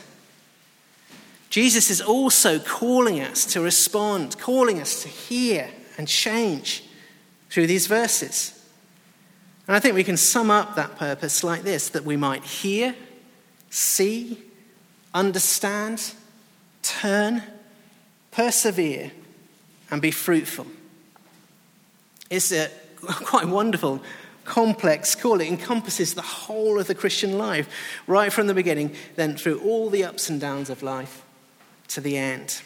Jesus 1.50 1.90
is 1.90 2.00
also 2.00 2.58
calling 2.58 3.20
us 3.20 3.44
to 3.46 3.60
respond, 3.60 4.38
calling 4.38 4.80
us 4.80 5.02
to 5.02 5.08
hear 5.08 5.70
and 5.96 6.06
change 6.06 6.84
through 7.50 7.66
these 7.66 7.86
verses. 7.86 8.54
And 9.66 9.76
I 9.76 9.80
think 9.80 9.94
we 9.94 10.04
can 10.04 10.16
sum 10.16 10.50
up 10.50 10.76
that 10.76 10.96
purpose 10.98 11.42
like 11.42 11.62
this 11.62 11.90
that 11.90 12.04
we 12.04 12.16
might 12.16 12.44
hear, 12.44 12.94
see, 13.70 14.38
understand, 15.14 16.14
turn, 16.82 17.42
persevere, 18.30 19.12
and 19.90 20.02
be 20.02 20.10
fruitful. 20.10 20.66
It's 22.30 22.52
a 22.52 22.70
quite 23.00 23.48
wonderful, 23.48 24.02
complex 24.48 25.14
call. 25.14 25.40
It 25.40 25.48
encompasses 25.48 26.14
the 26.14 26.22
whole 26.22 26.80
of 26.80 26.86
the 26.86 26.94
Christian 26.94 27.36
life, 27.36 27.68
right 28.06 28.32
from 28.32 28.46
the 28.46 28.54
beginning, 28.54 28.94
then 29.14 29.36
through 29.36 29.60
all 29.60 29.90
the 29.90 30.04
ups 30.04 30.30
and 30.30 30.40
downs 30.40 30.70
of 30.70 30.82
life 30.82 31.22
to 31.88 32.00
the 32.00 32.16
end. 32.16 32.62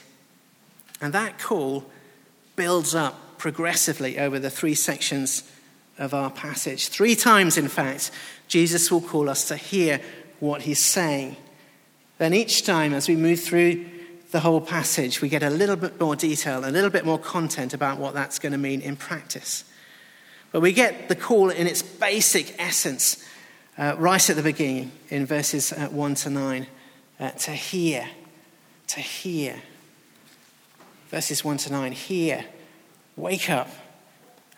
And 1.00 1.12
that 1.12 1.38
call 1.38 1.84
builds 2.54 2.94
up 2.94 3.38
progressively 3.38 4.18
over 4.18 4.38
the 4.38 4.50
three 4.50 4.76
sections 4.76 5.42
of 5.98 6.14
our 6.14 6.30
passage. 6.30 6.88
Three 6.88 7.16
times, 7.16 7.58
in 7.58 7.68
fact, 7.68 8.12
Jesus 8.46 8.90
will 8.90 9.00
call 9.00 9.28
us 9.28 9.48
to 9.48 9.56
hear 9.56 10.00
what 10.38 10.62
he's 10.62 10.78
saying. 10.78 11.36
Then 12.18 12.32
each 12.32 12.64
time, 12.64 12.94
as 12.94 13.08
we 13.08 13.16
move 13.16 13.40
through 13.40 13.84
the 14.30 14.40
whole 14.40 14.60
passage, 14.60 15.20
we 15.20 15.28
get 15.28 15.42
a 15.42 15.50
little 15.50 15.76
bit 15.76 16.00
more 16.00 16.14
detail, 16.14 16.64
a 16.64 16.70
little 16.70 16.90
bit 16.90 17.04
more 17.04 17.18
content 17.18 17.74
about 17.74 17.98
what 17.98 18.14
that's 18.14 18.38
going 18.38 18.52
to 18.52 18.58
mean 18.58 18.80
in 18.80 18.94
practice. 18.94 19.64
But 20.52 20.60
we 20.60 20.72
get 20.72 21.08
the 21.08 21.16
call 21.16 21.48
in 21.50 21.66
its 21.66 21.82
basic 21.82 22.54
essence 22.58 23.24
uh, 23.78 23.96
right 23.98 24.30
at 24.30 24.36
the 24.36 24.42
beginning 24.42 24.92
in 25.08 25.24
verses 25.24 25.72
uh, 25.72 25.88
1 25.88 26.14
to 26.16 26.30
9 26.30 26.66
uh, 27.18 27.30
to 27.30 27.50
hear, 27.52 28.06
to 28.88 29.00
hear. 29.00 29.56
Verses 31.08 31.44
1 31.44 31.56
to 31.58 31.72
9 31.72 31.92
hear, 31.92 32.44
wake 33.16 33.48
up, 33.48 33.68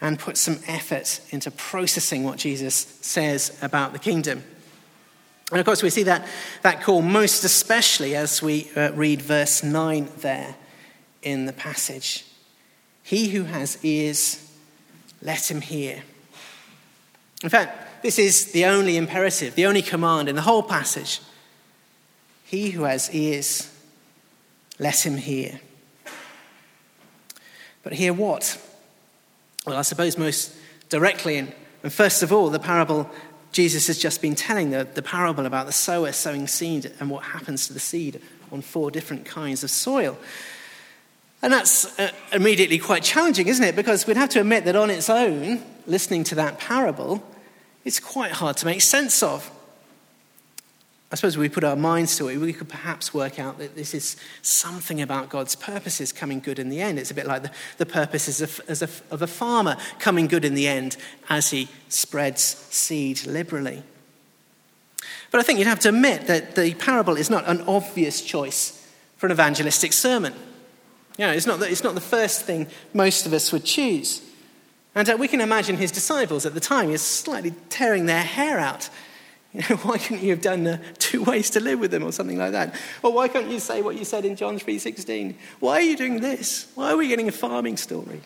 and 0.01 0.19
put 0.19 0.37
some 0.37 0.59
effort 0.67 1.21
into 1.31 1.51
processing 1.51 2.25
what 2.25 2.39
Jesus 2.39 2.75
says 3.01 3.57
about 3.63 3.93
the 3.93 3.99
kingdom. 3.99 4.43
And 5.51 5.61
of 5.61 5.67
course, 5.67 5.83
we 5.83 5.91
see 5.91 6.03
that, 6.05 6.27
that 6.63 6.83
call 6.83 7.03
most 7.03 7.45
especially 7.45 8.17
as 8.17 8.43
we 8.43 8.71
uh, 8.77 8.93
read 8.93 9.23
verse 9.23 9.63
9 9.63 10.09
there 10.19 10.57
in 11.23 11.47
the 11.47 11.53
passage. 11.53 12.27
He 13.03 13.29
who 13.29 13.45
has 13.45 13.79
ears, 13.85 14.51
let 15.25 15.51
him 15.51 15.61
hear. 15.61 16.03
In 17.43 17.49
fact, 17.49 18.03
this 18.03 18.19
is 18.19 18.53
the 18.53 18.67
only 18.67 18.97
imperative, 18.97 19.55
the 19.55 19.67
only 19.67 19.83
command 19.83 20.29
in 20.29 20.37
the 20.37 20.43
whole 20.43 20.63
passage. 20.63 21.21
He 22.45 22.71
who 22.71 22.85
has 22.85 23.13
ears, 23.13 23.71
let 24.79 25.05
him 25.05 25.17
hear. 25.17 25.61
But 27.83 27.95
hear 27.95 28.13
what? 28.13 28.61
Well, 29.67 29.77
I 29.77 29.83
suppose 29.83 30.19
most 30.19 30.55
directly, 30.91 31.39
and, 31.39 31.53
and 31.83 31.93
first 31.93 32.23
of 32.23 32.33
all, 32.33 32.51
the 32.51 32.59
parable 32.59 33.11
Jesus 33.53 33.87
has 33.87 33.99
just 33.99 34.21
been 34.21 34.35
telling, 34.35 34.71
the, 34.71 34.85
the 34.85 35.03
parable 35.03 35.47
about 35.47 35.67
the 35.67 35.73
sower 35.73 36.11
sowing 36.13 36.49
seed 36.49 36.93
and 36.99 37.09
what 37.09 37.23
happens 37.23 37.69
to 37.69 37.73
the 37.73 37.81
seed 37.81 38.21
on 38.51 38.61
four 38.63 38.91
different 38.91 39.25
kinds 39.25 39.63
of 39.63 39.71
soil. 39.71 40.19
And 41.45 41.53
that's 41.53 41.99
uh, 41.99 42.11
immediately 42.33 42.79
quite 42.79 43.03
challenging, 43.03 43.49
isn't 43.49 43.63
it? 43.63 43.77
Because 43.77 44.07
we'd 44.07 44.17
have 44.17 44.31
to 44.31 44.41
admit 44.41 44.65
that 44.65 44.77
on 44.77 44.89
its 44.89 45.11
own, 45.11 45.63
listening 45.87 46.25
to 46.25 46.35
that 46.37 46.59
parable, 46.59 47.23
it's 47.85 48.01
quite 48.01 48.33
hard 48.33 48.57
to 48.57 48.67
make 48.67 48.81
sense 48.81 49.23
of. 49.23 49.51
I 51.13 51.17
suppose 51.17 51.35
if 51.35 51.41
we 51.41 51.51
put 51.51 51.63
our 51.63 51.77
minds 51.77 52.17
to 52.17 52.29
it, 52.29 52.39
we 52.39 52.55
could 52.55 52.71
perhaps 52.71 53.13
work 53.13 53.39
out 53.39 53.59
that 53.59 53.75
this 53.75 53.93
is 53.93 54.17
something 54.41 55.03
about 55.03 55.29
God's 55.29 55.55
purposes 55.55 56.15
coming 56.15 56.41
good 56.41 56.59
in 56.59 56.71
the 56.71 56.81
end. 56.81 56.99
It's 56.99 57.11
a 57.11 57.15
bit 57.15 57.27
like 57.27 57.43
the, 57.43 57.51
the 57.77 57.85
purposes 57.85 58.41
of, 58.41 58.63
a, 58.67 58.89
of 59.13 59.21
a 59.21 59.27
farmer 59.27 59.77
coming 59.99 60.29
good 60.29 60.47
in 60.47 60.55
the 60.55 60.67
end 60.67 60.97
as 61.29 61.51
he 61.51 61.69
spreads 61.91 62.41
seed 62.41 63.27
liberally. 63.27 63.83
But 65.31 65.41
I 65.41 65.43
think 65.43 65.59
you'd 65.59 65.69
have 65.69 65.81
to 65.81 65.91
admit 65.91 66.27
that 66.27 66.55
the 66.55 66.73
parable 66.73 67.19
is 67.19 67.29
not 67.29 67.47
an 67.47 67.61
obvious 67.69 68.23
choice 68.23 68.91
for 69.19 69.27
an 69.27 69.33
evangelistic 69.33 69.93
sermon. 69.93 70.33
Know, 71.19 71.31
it's 71.31 71.47
not 71.47 71.61
the, 71.61 71.71
it's 71.71 71.85
not 71.85 71.95
the 71.95 72.01
first 72.01 72.43
thing 72.43 72.67
most 72.93 73.27
of 73.27 73.33
us 73.33 73.53
would 73.53 73.65
choose. 73.65 74.21
And 74.95 75.09
uh, 75.09 75.17
we 75.19 75.29
can 75.29 75.41
imagine 75.41 75.77
his 75.77 75.93
disciples 75.93 76.45
at 76.47 76.55
the 76.55 76.61
time, 76.61 76.91
is 76.91 77.03
slightly 77.03 77.53
tearing 77.69 78.07
their 78.07 78.23
hair 78.23 78.59
out 78.59 78.91
you 79.55 79.63
know, 79.71 79.77
why 79.83 79.99
couldn't 79.99 80.25
you 80.25 80.31
have 80.31 80.41
done 80.41 80.67
uh, 80.67 80.79
two 80.99 81.23
ways 81.23 81.49
to 81.51 81.61
live 81.61 81.79
with 81.79 81.93
them 81.93 82.03
or 82.03 82.11
something 82.11 82.39
like 82.39 82.51
that? 82.53 82.75
Or 83.05 83.13
why 83.13 83.29
can't 83.29 83.49
you 83.49 83.61
say 83.61 83.83
what 83.83 83.97
you 83.97 84.05
said 84.05 84.25
in 84.25 84.35
John 84.35 84.59
3.16? 84.59 85.37
Why 85.61 85.75
are 85.75 85.81
you 85.81 85.97
doing 85.97 86.21
this? 86.21 86.67
Why 86.75 86.91
are 86.91 86.97
we 86.97 87.07
getting 87.07 87.29
a 87.29 87.33
farming 87.33 87.77
story? 87.77 88.21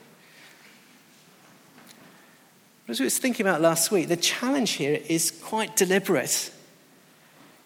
As 2.89 2.99
we 2.99 3.05
were 3.05 3.11
thinking 3.11 3.47
about 3.47 3.61
last 3.61 3.91
week, 3.91 4.09
the 4.09 4.17
challenge 4.17 4.73
here 4.73 5.03
is 5.07 5.31
quite 5.31 5.77
deliberate. 5.77 6.51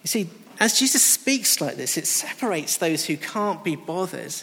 You 0.03 0.09
see, 0.09 0.29
as 0.59 0.77
Jesus 0.77 1.05
speaks 1.05 1.61
like 1.61 1.77
this, 1.77 1.97
it 1.97 2.09
separates 2.09 2.79
those 2.79 3.05
who 3.05 3.17
can't 3.17 3.63
be 3.63 3.77
bothered 3.77 4.35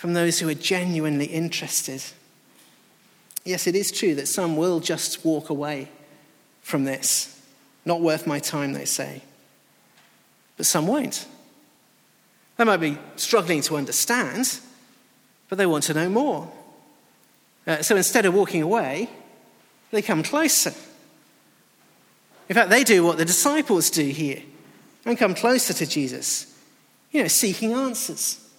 from 0.00 0.14
those 0.14 0.38
who 0.38 0.48
are 0.48 0.54
genuinely 0.54 1.26
interested. 1.26 2.02
Yes, 3.44 3.66
it 3.66 3.76
is 3.76 3.92
true 3.92 4.14
that 4.14 4.28
some 4.28 4.56
will 4.56 4.80
just 4.80 5.22
walk 5.26 5.50
away 5.50 5.90
from 6.62 6.84
this. 6.84 7.38
Not 7.84 8.00
worth 8.00 8.26
my 8.26 8.38
time, 8.38 8.72
they 8.72 8.86
say. 8.86 9.20
But 10.56 10.64
some 10.64 10.86
won't. 10.86 11.28
They 12.56 12.64
might 12.64 12.78
be 12.78 12.96
struggling 13.16 13.60
to 13.60 13.76
understand, 13.76 14.60
but 15.50 15.58
they 15.58 15.66
want 15.66 15.84
to 15.84 15.92
know 15.92 16.08
more. 16.08 16.50
Uh, 17.66 17.82
so 17.82 17.94
instead 17.94 18.24
of 18.24 18.32
walking 18.32 18.62
away, 18.62 19.10
they 19.90 20.00
come 20.00 20.22
closer. 20.22 20.72
In 22.48 22.54
fact, 22.54 22.70
they 22.70 22.84
do 22.84 23.04
what 23.04 23.18
the 23.18 23.26
disciples 23.26 23.90
do 23.90 24.06
here 24.06 24.42
and 25.04 25.18
come 25.18 25.34
closer 25.34 25.74
to 25.74 25.84
Jesus, 25.84 26.58
you 27.12 27.20
know, 27.20 27.28
seeking 27.28 27.74
answers, 27.74 28.49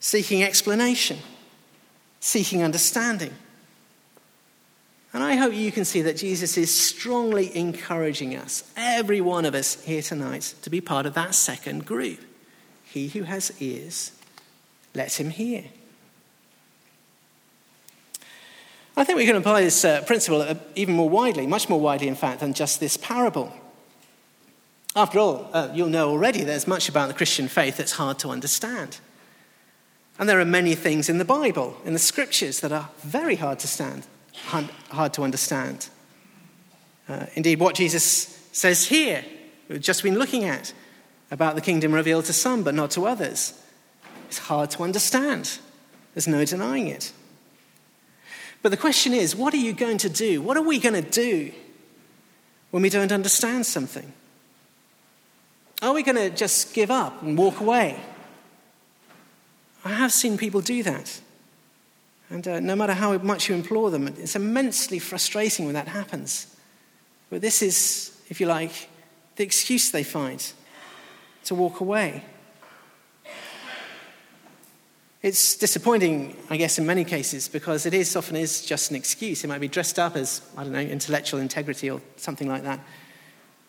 seeking 0.00 0.42
explanation, 0.42 1.18
seeking 2.20 2.62
understanding. 2.62 3.34
And 5.12 5.22
I 5.22 5.36
hope 5.36 5.54
you 5.54 5.72
can 5.72 5.84
see 5.84 6.02
that 6.02 6.16
Jesus 6.16 6.58
is 6.58 6.74
strongly 6.74 7.56
encouraging 7.56 8.36
us, 8.36 8.70
every 8.76 9.20
one 9.20 9.46
of 9.46 9.54
us 9.54 9.82
here 9.84 10.02
tonight, 10.02 10.54
to 10.62 10.70
be 10.70 10.80
part 10.80 11.06
of 11.06 11.14
that 11.14 11.34
second 11.34 11.86
group. 11.86 12.20
He 12.84 13.08
who 13.08 13.22
has 13.22 13.52
ears, 13.60 14.12
let 14.94 15.18
him 15.18 15.30
hear. 15.30 15.64
I 18.96 19.04
think 19.04 19.16
we 19.16 19.26
can 19.26 19.36
apply 19.36 19.62
this 19.62 19.84
uh, 19.84 20.02
principle 20.02 20.42
uh, 20.42 20.56
even 20.74 20.94
more 20.94 21.08
widely, 21.08 21.46
much 21.46 21.68
more 21.68 21.80
widely, 21.80 22.08
in 22.08 22.16
fact, 22.16 22.40
than 22.40 22.52
just 22.52 22.80
this 22.80 22.96
parable. 22.96 23.52
After 24.96 25.20
all, 25.20 25.50
uh, 25.52 25.70
you'll 25.72 25.88
know 25.88 26.10
already 26.10 26.42
there's 26.42 26.66
much 26.66 26.88
about 26.88 27.06
the 27.06 27.14
Christian 27.14 27.46
faith 27.46 27.76
that's 27.76 27.92
hard 27.92 28.18
to 28.20 28.30
understand. 28.30 28.98
And 30.18 30.28
there 30.28 30.40
are 30.40 30.44
many 30.44 30.74
things 30.74 31.08
in 31.08 31.18
the 31.18 31.24
Bible, 31.24 31.76
in 31.84 31.92
the 31.92 31.98
scriptures, 31.98 32.60
that 32.60 32.72
are 32.72 32.90
very 32.98 33.36
hard 33.36 33.60
to 33.60 33.68
stand, 33.68 34.06
hard 34.90 35.12
to 35.14 35.22
understand. 35.22 35.88
Uh, 37.08 37.26
indeed, 37.34 37.60
what 37.60 37.76
Jesus 37.76 38.48
says 38.52 38.86
here, 38.86 39.24
we've 39.68 39.80
just 39.80 40.02
been 40.02 40.18
looking 40.18 40.44
at, 40.44 40.72
about 41.30 41.54
the 41.54 41.60
kingdom 41.60 41.92
revealed 41.92 42.24
to 42.24 42.32
some 42.32 42.62
but 42.62 42.74
not 42.74 42.90
to 42.92 43.06
others, 43.06 43.54
is 44.30 44.38
hard 44.38 44.70
to 44.70 44.82
understand. 44.82 45.58
There's 46.14 46.26
no 46.26 46.44
denying 46.44 46.88
it. 46.88 47.12
But 48.60 48.70
the 48.70 48.76
question 48.76 49.12
is, 49.14 49.36
what 49.36 49.54
are 49.54 49.58
you 49.58 49.72
going 49.72 49.98
to 49.98 50.08
do? 50.08 50.42
What 50.42 50.56
are 50.56 50.62
we 50.62 50.80
going 50.80 51.00
to 51.00 51.08
do 51.08 51.52
when 52.72 52.82
we 52.82 52.90
don't 52.90 53.12
understand 53.12 53.66
something? 53.66 54.12
Are 55.80 55.94
we 55.94 56.02
going 56.02 56.16
to 56.16 56.30
just 56.30 56.74
give 56.74 56.90
up 56.90 57.22
and 57.22 57.38
walk 57.38 57.60
away? 57.60 58.00
I 59.84 59.90
have 59.90 60.12
seen 60.12 60.36
people 60.36 60.60
do 60.60 60.82
that. 60.82 61.20
And 62.30 62.46
uh, 62.46 62.60
no 62.60 62.76
matter 62.76 62.92
how 62.92 63.16
much 63.18 63.48
you 63.48 63.54
implore 63.54 63.90
them, 63.90 64.06
it's 64.06 64.36
immensely 64.36 64.98
frustrating 64.98 65.64
when 65.64 65.74
that 65.74 65.88
happens. 65.88 66.54
But 67.30 67.40
this 67.40 67.62
is, 67.62 68.20
if 68.28 68.40
you 68.40 68.46
like, 68.46 68.88
the 69.36 69.44
excuse 69.44 69.90
they 69.90 70.02
find 70.02 70.52
to 71.44 71.54
walk 71.54 71.80
away. 71.80 72.24
It's 75.20 75.56
disappointing, 75.56 76.36
I 76.48 76.56
guess, 76.56 76.78
in 76.78 76.86
many 76.86 77.04
cases 77.04 77.48
because 77.48 77.86
it 77.86 77.94
is 77.94 78.14
often 78.14 78.36
is 78.36 78.64
just 78.64 78.90
an 78.90 78.96
excuse. 78.96 79.42
It 79.42 79.48
might 79.48 79.60
be 79.60 79.68
dressed 79.68 79.98
up 79.98 80.16
as, 80.16 80.42
I 80.56 80.62
don't 80.62 80.72
know, 80.72 80.78
intellectual 80.78 81.40
integrity 81.40 81.90
or 81.90 82.00
something 82.16 82.48
like 82.48 82.62
that. 82.62 82.78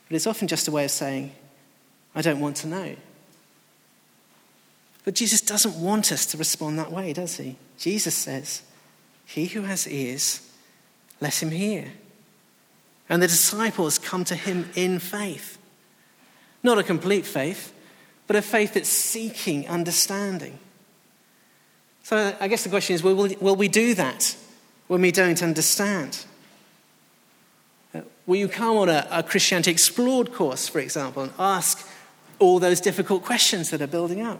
But 0.08 0.16
it's 0.16 0.28
often 0.28 0.48
just 0.48 0.68
a 0.68 0.72
way 0.72 0.86
of 0.86 0.92
saying, 0.92 1.32
I 2.14 2.22
don't 2.22 2.40
want 2.40 2.58
to 2.58 2.68
know. 2.68 2.96
But 5.06 5.16
Jesus 5.16 5.42
doesn't 5.42 5.76
want 5.76 6.12
us 6.12 6.26
to 6.28 6.38
respond 6.38 6.78
that 6.80 6.92
way, 6.92 7.14
does 7.14 7.38
he? 7.38 7.56
Jesus 7.78 8.16
says, 8.16 8.62
He 9.26 9.46
who 9.46 9.62
has 9.64 9.88
ears, 9.88 10.48
let 11.22 11.42
him 11.42 11.52
hear. 11.52 11.94
And 13.10 13.22
the 13.22 13.28
disciples 13.28 13.98
come 13.98 14.24
to 14.26 14.36
him 14.36 14.70
in 14.76 15.00
faith. 15.00 15.58
Not 16.62 16.78
a 16.78 16.84
complete 16.84 17.26
faith, 17.26 17.74
but 18.28 18.36
a 18.36 18.42
faith 18.42 18.76
that's 18.76 18.90
seeking 18.90 19.68
understanding. 19.68 20.60
So 22.04 22.36
I 22.40 22.48
guess 22.48 22.64
the 22.64 22.70
question 22.70 22.96
is 22.96 23.04
will, 23.04 23.56
we 23.56 23.68
do 23.68 23.94
that 23.96 24.36
when 24.88 25.02
we 25.02 25.12
don't 25.12 25.42
understand? 25.42 26.26
Will 28.26 28.36
you 28.36 28.48
come 28.48 28.78
on 28.78 28.90
a 28.90 29.24
Christianity 29.24 29.72
Explored 29.72 30.34
course, 30.34 30.68
for 30.68 30.80
example, 30.80 31.24
and 31.24 31.32
ask 31.40 31.88
all 32.38 32.60
those 32.60 32.80
difficult 32.80 33.24
questions 33.24 33.72
that 33.72 33.82
are 33.82 33.88
building 33.88 34.22
up? 34.22 34.40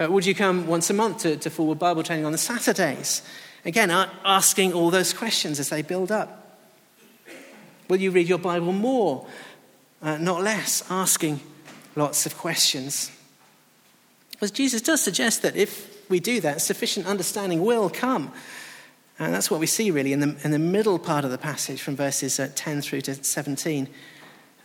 Uh, 0.00 0.10
would 0.10 0.24
you 0.24 0.34
come 0.34 0.66
once 0.66 0.88
a 0.88 0.94
month 0.94 1.18
to, 1.18 1.36
to 1.36 1.50
forward 1.50 1.78
Bible 1.78 2.02
training 2.02 2.24
on 2.24 2.32
the 2.32 2.38
Saturdays? 2.38 3.20
Again, 3.66 3.90
asking 3.90 4.72
all 4.72 4.90
those 4.90 5.12
questions 5.12 5.60
as 5.60 5.68
they 5.68 5.82
build 5.82 6.10
up. 6.10 6.58
Will 7.88 7.98
you 7.98 8.10
read 8.10 8.26
your 8.26 8.38
Bible 8.38 8.72
more, 8.72 9.26
uh, 10.00 10.16
not 10.16 10.42
less, 10.42 10.82
asking 10.90 11.40
lots 11.96 12.24
of 12.24 12.38
questions? 12.38 13.12
Because 14.30 14.50
Jesus 14.50 14.80
does 14.80 15.02
suggest 15.02 15.42
that 15.42 15.54
if 15.54 16.08
we 16.08 16.18
do 16.18 16.40
that, 16.40 16.62
sufficient 16.62 17.06
understanding 17.06 17.62
will 17.62 17.90
come. 17.90 18.32
And 19.18 19.34
that's 19.34 19.50
what 19.50 19.60
we 19.60 19.66
see 19.66 19.90
really 19.90 20.14
in 20.14 20.20
the, 20.20 20.36
in 20.44 20.50
the 20.50 20.58
middle 20.58 20.98
part 20.98 21.26
of 21.26 21.30
the 21.30 21.36
passage 21.36 21.82
from 21.82 21.94
verses 21.94 22.40
uh, 22.40 22.50
10 22.54 22.80
through 22.80 23.02
to 23.02 23.22
17. 23.22 23.86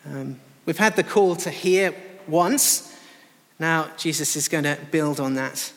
Um, 0.05 0.39
we've 0.65 0.77
had 0.77 0.95
the 0.95 1.03
call 1.03 1.35
to 1.37 1.49
hear 1.49 1.93
once. 2.25 2.94
Now, 3.57 3.89
Jesus 3.97 4.35
is 4.35 4.47
going 4.47 4.65
to 4.65 4.77
build 4.91 5.19
on 5.19 5.35
that 5.35 5.71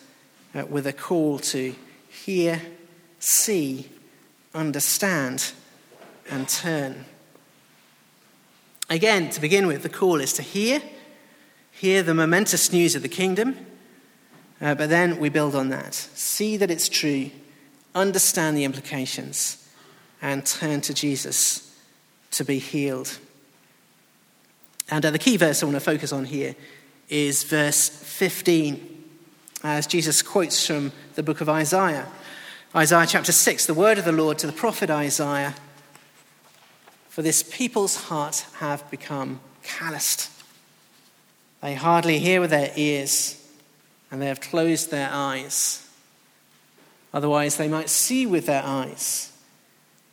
uh, 0.53 0.65
with 0.65 0.85
a 0.85 0.93
call 0.93 1.39
to 1.39 1.73
hear, 2.09 2.61
see, 3.19 3.89
understand, 4.53 5.53
and 6.29 6.47
turn. 6.49 7.05
Again, 8.89 9.29
to 9.29 9.39
begin 9.39 9.67
with, 9.67 9.83
the 9.83 9.89
call 9.89 10.19
is 10.19 10.33
to 10.33 10.41
hear, 10.41 10.81
hear 11.71 12.03
the 12.03 12.13
momentous 12.13 12.73
news 12.73 12.95
of 12.95 13.01
the 13.01 13.09
kingdom, 13.09 13.55
uh, 14.59 14.75
but 14.75 14.89
then 14.89 15.19
we 15.19 15.29
build 15.29 15.55
on 15.55 15.69
that. 15.69 15.93
See 15.93 16.57
that 16.57 16.71
it's 16.71 16.89
true, 16.89 17.31
understand 17.95 18.57
the 18.57 18.65
implications, 18.65 19.69
and 20.21 20.45
turn 20.45 20.81
to 20.81 20.93
Jesus 20.93 21.77
to 22.31 22.43
be 22.43 22.59
healed. 22.59 23.19
And 24.89 25.05
uh, 25.05 25.11
the 25.11 25.19
key 25.19 25.37
verse 25.37 25.61
I 25.61 25.65
want 25.67 25.75
to 25.75 25.79
focus 25.79 26.11
on 26.11 26.25
here 26.25 26.55
is 27.09 27.43
verse 27.43 27.89
15, 27.89 29.03
as 29.63 29.87
Jesus 29.87 30.21
quotes 30.21 30.65
from 30.65 30.91
the 31.15 31.23
book 31.23 31.41
of 31.41 31.49
Isaiah. 31.49 32.07
Isaiah 32.75 33.07
chapter 33.07 33.31
6, 33.31 33.65
the 33.65 33.73
word 33.73 33.97
of 33.97 34.05
the 34.05 34.11
Lord 34.11 34.37
to 34.39 34.47
the 34.47 34.53
prophet 34.53 34.91
Isaiah 34.91 35.55
For 37.09 37.23
this 37.23 37.41
people's 37.41 37.95
hearts 38.05 38.41
have 38.55 38.89
become 38.91 39.41
calloused. 39.63 40.29
They 41.61 41.73
hardly 41.73 42.19
hear 42.19 42.39
with 42.39 42.51
their 42.51 42.71
ears, 42.75 43.43
and 44.11 44.21
they 44.21 44.27
have 44.27 44.39
closed 44.39 44.91
their 44.91 45.09
eyes. 45.11 45.89
Otherwise, 47.11 47.57
they 47.57 47.67
might 47.67 47.89
see 47.89 48.25
with 48.25 48.45
their 48.45 48.63
eyes, 48.63 49.33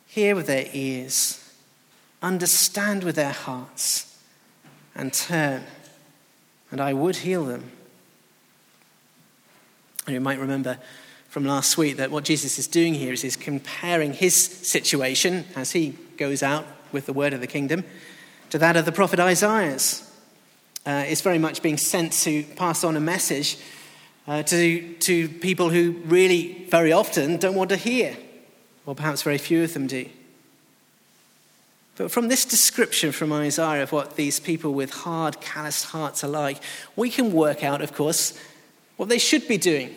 hear 0.07 0.35
with 0.35 0.47
their 0.47 0.65
ears, 0.73 1.53
understand 2.23 3.03
with 3.03 3.15
their 3.15 3.31
hearts, 3.31 4.19
and 4.95 5.13
turn 5.13 5.63
and 6.71 6.81
I 6.81 6.93
would 6.93 7.17
heal 7.17 7.45
them. 7.45 7.71
And 10.05 10.13
you 10.13 10.21
might 10.21 10.39
remember 10.39 10.77
from 11.29 11.45
last 11.45 11.77
week 11.77 11.97
that 11.97 12.11
what 12.11 12.23
Jesus 12.23 12.57
is 12.57 12.67
doing 12.67 12.93
here 12.93 13.13
is 13.13 13.21
he's 13.21 13.35
comparing 13.35 14.13
his 14.13 14.35
situation 14.35 15.45
as 15.55 15.71
he 15.71 15.95
goes 16.17 16.41
out 16.41 16.65
with 16.91 17.05
the 17.05 17.13
word 17.13 17.33
of 17.33 17.41
the 17.41 17.47
kingdom 17.47 17.83
to 18.49 18.57
that 18.57 18.77
of 18.77 18.85
the 18.85 18.91
prophet 18.91 19.19
Isaiah's. 19.19 20.03
Uh, 20.85 21.03
it's 21.07 21.21
very 21.21 21.37
much 21.37 21.61
being 21.61 21.77
sent 21.77 22.13
to 22.13 22.43
pass 22.55 22.83
on 22.83 22.95
a 22.95 22.99
message 23.01 23.57
uh, 24.27 24.43
to, 24.43 24.93
to 24.95 25.27
people 25.27 25.69
who 25.69 25.91
really, 26.05 26.65
very 26.69 26.91
often, 26.91 27.37
don't 27.37 27.55
want 27.55 27.69
to 27.69 27.77
hear, 27.77 28.15
or 28.85 28.95
perhaps 28.95 29.21
very 29.21 29.37
few 29.37 29.63
of 29.63 29.73
them 29.73 29.87
do. 29.87 30.07
But 31.97 32.11
from 32.11 32.27
this 32.27 32.45
description 32.45 33.11
from 33.11 33.33
Isaiah 33.33 33.81
of 33.81 33.91
what 33.91 34.15
these 34.15 34.39
people 34.39 34.73
with 34.73 34.91
hard, 34.91 35.41
calloused 35.41 35.85
hearts 35.85 36.23
are 36.23 36.29
like, 36.29 36.59
we 36.95 37.09
can 37.09 37.33
work 37.33 37.63
out, 37.63 37.81
of 37.81 37.93
course, 37.93 38.39
what 38.97 39.09
they 39.09 39.17
should 39.17 39.47
be 39.47 39.57
doing, 39.57 39.95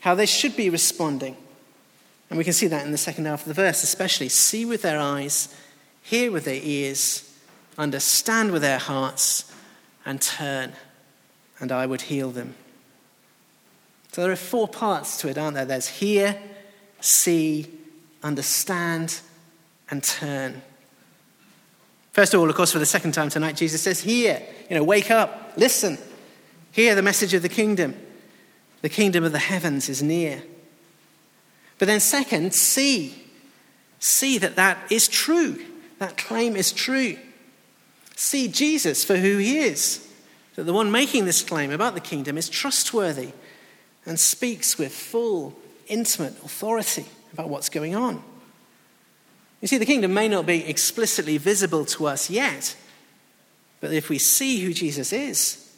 how 0.00 0.14
they 0.14 0.26
should 0.26 0.56
be 0.56 0.70
responding. 0.70 1.36
And 2.30 2.38
we 2.38 2.44
can 2.44 2.52
see 2.52 2.68
that 2.68 2.86
in 2.86 2.92
the 2.92 2.98
second 2.98 3.26
half 3.26 3.42
of 3.42 3.48
the 3.48 3.54
verse, 3.54 3.82
especially. 3.82 4.28
See 4.28 4.64
with 4.64 4.82
their 4.82 4.98
eyes, 4.98 5.54
hear 6.00 6.30
with 6.30 6.44
their 6.44 6.60
ears, 6.62 7.36
understand 7.76 8.52
with 8.52 8.62
their 8.62 8.78
hearts, 8.78 9.52
and 10.06 10.20
turn, 10.20 10.72
and 11.58 11.72
I 11.72 11.86
would 11.86 12.02
heal 12.02 12.30
them. 12.30 12.54
So 14.12 14.22
there 14.22 14.32
are 14.32 14.36
four 14.36 14.68
parts 14.68 15.16
to 15.18 15.28
it, 15.28 15.38
aren't 15.38 15.54
there? 15.54 15.64
There's 15.64 15.88
hear, 15.88 16.38
see, 17.00 17.66
understand, 18.22 19.20
and 19.90 20.04
turn. 20.04 20.62
First 22.12 22.34
of 22.34 22.40
all, 22.40 22.48
of 22.48 22.54
course, 22.54 22.72
for 22.72 22.78
the 22.78 22.86
second 22.86 23.12
time 23.12 23.30
tonight, 23.30 23.56
Jesus 23.56 23.82
says, 23.82 24.00
Hear, 24.00 24.42
you 24.68 24.76
know, 24.76 24.84
wake 24.84 25.10
up, 25.10 25.54
listen, 25.56 25.98
hear 26.70 26.94
the 26.94 27.02
message 27.02 27.34
of 27.34 27.42
the 27.42 27.48
kingdom. 27.48 27.94
The 28.82 28.88
kingdom 28.88 29.24
of 29.24 29.32
the 29.32 29.38
heavens 29.38 29.88
is 29.88 30.02
near. 30.02 30.42
But 31.78 31.86
then, 31.86 32.00
second, 32.00 32.54
see. 32.54 33.14
See 33.98 34.38
that 34.38 34.56
that 34.56 34.90
is 34.90 35.08
true. 35.08 35.64
That 35.98 36.16
claim 36.16 36.56
is 36.56 36.72
true. 36.72 37.16
See 38.16 38.48
Jesus 38.48 39.04
for 39.04 39.16
who 39.16 39.38
he 39.38 39.58
is. 39.58 40.06
That 40.56 40.64
the 40.64 40.72
one 40.72 40.90
making 40.90 41.24
this 41.24 41.42
claim 41.42 41.70
about 41.70 41.94
the 41.94 42.00
kingdom 42.00 42.36
is 42.36 42.48
trustworthy 42.48 43.30
and 44.04 44.18
speaks 44.18 44.76
with 44.76 44.92
full, 44.92 45.54
intimate 45.86 46.32
authority 46.44 47.06
about 47.32 47.48
what's 47.48 47.68
going 47.68 47.94
on. 47.94 48.22
You 49.62 49.68
see, 49.68 49.78
the 49.78 49.86
kingdom 49.86 50.12
may 50.12 50.28
not 50.28 50.44
be 50.44 50.66
explicitly 50.66 51.38
visible 51.38 51.84
to 51.86 52.06
us 52.06 52.28
yet, 52.28 52.76
but 53.80 53.92
if 53.92 54.10
we 54.10 54.18
see 54.18 54.60
who 54.60 54.74
Jesus 54.74 55.12
is, 55.12 55.72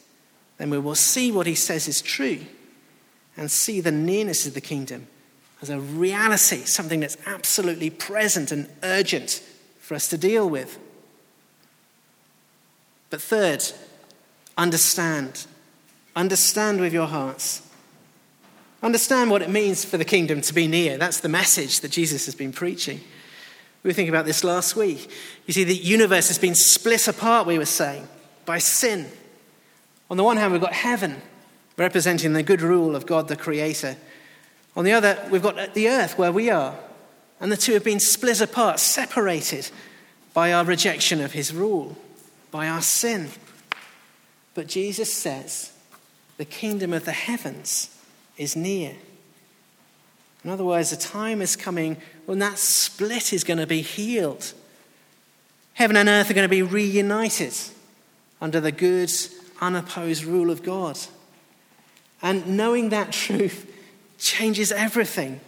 then 0.57 0.71
we 0.71 0.79
will 0.79 0.95
see 0.95 1.31
what 1.31 1.47
he 1.47 1.55
says 1.55 1.87
is 1.87 2.01
true 2.01 2.39
and 3.37 3.49
see 3.49 3.81
the 3.81 3.91
nearness 3.91 4.47
of 4.47 4.55
the 4.55 4.61
kingdom 4.61 5.07
as 5.61 5.69
a 5.69 5.79
reality, 5.79 6.63
something 6.65 6.99
that's 6.99 7.17
absolutely 7.25 7.89
present 7.89 8.51
and 8.51 8.67
urgent 8.83 9.43
for 9.79 9.93
us 9.93 10.07
to 10.09 10.17
deal 10.17 10.49
with. 10.49 10.79
But 13.09 13.21
third, 13.21 13.63
understand. 14.57 15.45
Understand 16.15 16.81
with 16.81 16.91
your 16.91 17.07
hearts. 17.07 17.61
Understand 18.81 19.29
what 19.29 19.41
it 19.41 19.49
means 19.49 19.85
for 19.85 19.97
the 19.97 20.05
kingdom 20.05 20.41
to 20.41 20.53
be 20.53 20.67
near. 20.67 20.97
That's 20.97 21.19
the 21.19 21.29
message 21.29 21.81
that 21.81 21.91
Jesus 21.91 22.25
has 22.25 22.35
been 22.35 22.51
preaching. 22.51 23.01
We 23.85 23.89
were 23.89 23.93
thinking 23.93 24.15
about 24.15 24.25
this 24.25 24.43
last 24.43 24.75
week. 24.75 25.11
You 25.45 25.53
see, 25.53 25.63
the 25.63 25.75
universe 25.75 26.29
has 26.29 26.39
been 26.39 26.55
split 26.55 27.07
apart, 27.07 27.45
we 27.45 27.59
were 27.59 27.65
saying, 27.65 28.07
by 28.43 28.57
sin. 28.57 29.05
On 30.09 30.17
the 30.17 30.23
one 30.23 30.37
hand, 30.37 30.53
we've 30.53 30.59
got 30.59 30.73
heaven, 30.73 31.21
representing 31.77 32.33
the 32.33 32.41
good 32.41 32.63
rule 32.63 32.95
of 32.95 33.05
God 33.05 33.27
the 33.27 33.35
Creator. 33.35 33.95
On 34.75 34.85
the 34.85 34.93
other, 34.93 35.23
we've 35.29 35.43
got 35.43 35.75
the 35.75 35.87
earth 35.87 36.17
where 36.17 36.31
we 36.31 36.49
are. 36.49 36.75
And 37.39 37.51
the 37.51 37.57
two 37.57 37.73
have 37.73 37.83
been 37.83 37.99
split 37.99 38.41
apart, 38.41 38.79
separated 38.79 39.69
by 40.33 40.51
our 40.51 40.65
rejection 40.65 41.21
of 41.21 41.33
His 41.33 41.53
rule, 41.53 41.95
by 42.49 42.67
our 42.67 42.81
sin. 42.81 43.29
But 44.55 44.65
Jesus 44.65 45.13
says, 45.13 45.71
the 46.37 46.45
kingdom 46.45 46.91
of 46.91 47.05
the 47.05 47.11
heavens 47.11 47.95
is 48.35 48.55
near. 48.55 48.95
In 50.43 50.49
other 50.49 50.63
words, 50.63 50.91
a 50.91 50.97
time 50.97 51.39
is 51.39 51.55
coming 51.55 51.97
when 52.25 52.39
that 52.39 52.57
split 52.57 53.33
is 53.33 53.43
going 53.43 53.59
to 53.59 53.67
be 53.67 53.81
healed. 53.81 54.53
Heaven 55.73 55.97
and 55.97 56.07
earth 56.09 56.29
are 56.29 56.33
going 56.33 56.45
to 56.45 56.49
be 56.49 56.61
reunited 56.61 57.53
under 58.41 58.59
the 58.59 58.71
good, 58.71 59.11
unopposed 59.61 60.23
rule 60.23 60.49
of 60.49 60.63
God. 60.63 60.97
And 62.21 62.57
knowing 62.57 62.89
that 62.89 63.11
truth 63.11 63.71
changes 64.17 64.71
everything. 64.71 65.39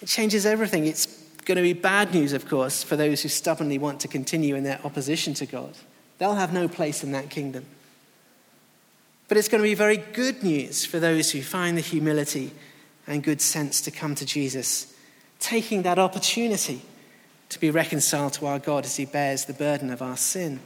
It 0.00 0.06
changes 0.06 0.46
everything. 0.46 0.86
It's 0.86 1.06
going 1.44 1.56
to 1.56 1.62
be 1.62 1.72
bad 1.72 2.14
news, 2.14 2.32
of 2.32 2.48
course, 2.48 2.82
for 2.82 2.96
those 2.96 3.22
who 3.22 3.28
stubbornly 3.28 3.78
want 3.78 4.00
to 4.00 4.08
continue 4.08 4.54
in 4.54 4.64
their 4.64 4.80
opposition 4.84 5.34
to 5.34 5.46
God. 5.46 5.74
They'll 6.18 6.34
have 6.34 6.52
no 6.52 6.68
place 6.68 7.04
in 7.04 7.12
that 7.12 7.30
kingdom. 7.30 7.64
But 9.28 9.36
it's 9.36 9.48
going 9.48 9.62
to 9.62 9.68
be 9.68 9.74
very 9.74 9.98
good 9.98 10.42
news 10.42 10.84
for 10.84 10.98
those 10.98 11.30
who 11.30 11.42
find 11.42 11.76
the 11.76 11.82
humility 11.82 12.50
and 13.06 13.22
good 13.22 13.40
sense 13.40 13.80
to 13.82 13.90
come 13.90 14.14
to 14.14 14.26
Jesus, 14.26 14.92
taking 15.40 15.82
that 15.82 15.98
opportunity 15.98 16.82
to 17.48 17.60
be 17.60 17.70
reconciled 17.70 18.34
to 18.34 18.46
our 18.46 18.58
God 18.58 18.84
as 18.84 18.96
he 18.96 19.04
bears 19.04 19.44
the 19.44 19.52
burden 19.52 19.90
of 19.90 20.02
our 20.02 20.16
sin. 20.16 20.60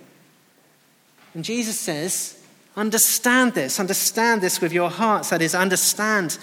And 1.35 1.45
Jesus 1.45 1.79
says, 1.79 2.39
Understand 2.77 3.53
this, 3.53 3.79
understand 3.79 4.41
this 4.41 4.61
with 4.61 4.73
your 4.73 4.89
hearts. 4.89 5.29
That 5.29 5.43
is, 5.43 5.55
understand 5.55 6.39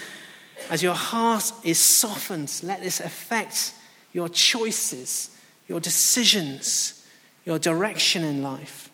as 0.69 0.83
your 0.83 0.93
heart 0.93 1.51
is 1.63 1.79
softened, 1.79 2.51
let 2.63 2.81
this 2.81 2.99
affect 2.99 3.73
your 4.13 4.29
choices, 4.29 5.35
your 5.67 5.79
decisions, 5.79 7.03
your 7.45 7.57
direction 7.57 8.23
in 8.23 8.43
life. 8.43 8.91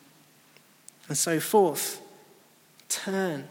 And 1.10 1.18
so 1.18 1.40
forth. 1.40 2.02
Turn. 2.88 3.48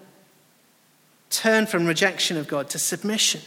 Turn 1.28 1.66
from 1.66 1.86
rejection 1.86 2.36
of 2.36 2.48
God 2.48 2.70
to 2.70 2.78
submission. 2.78 3.42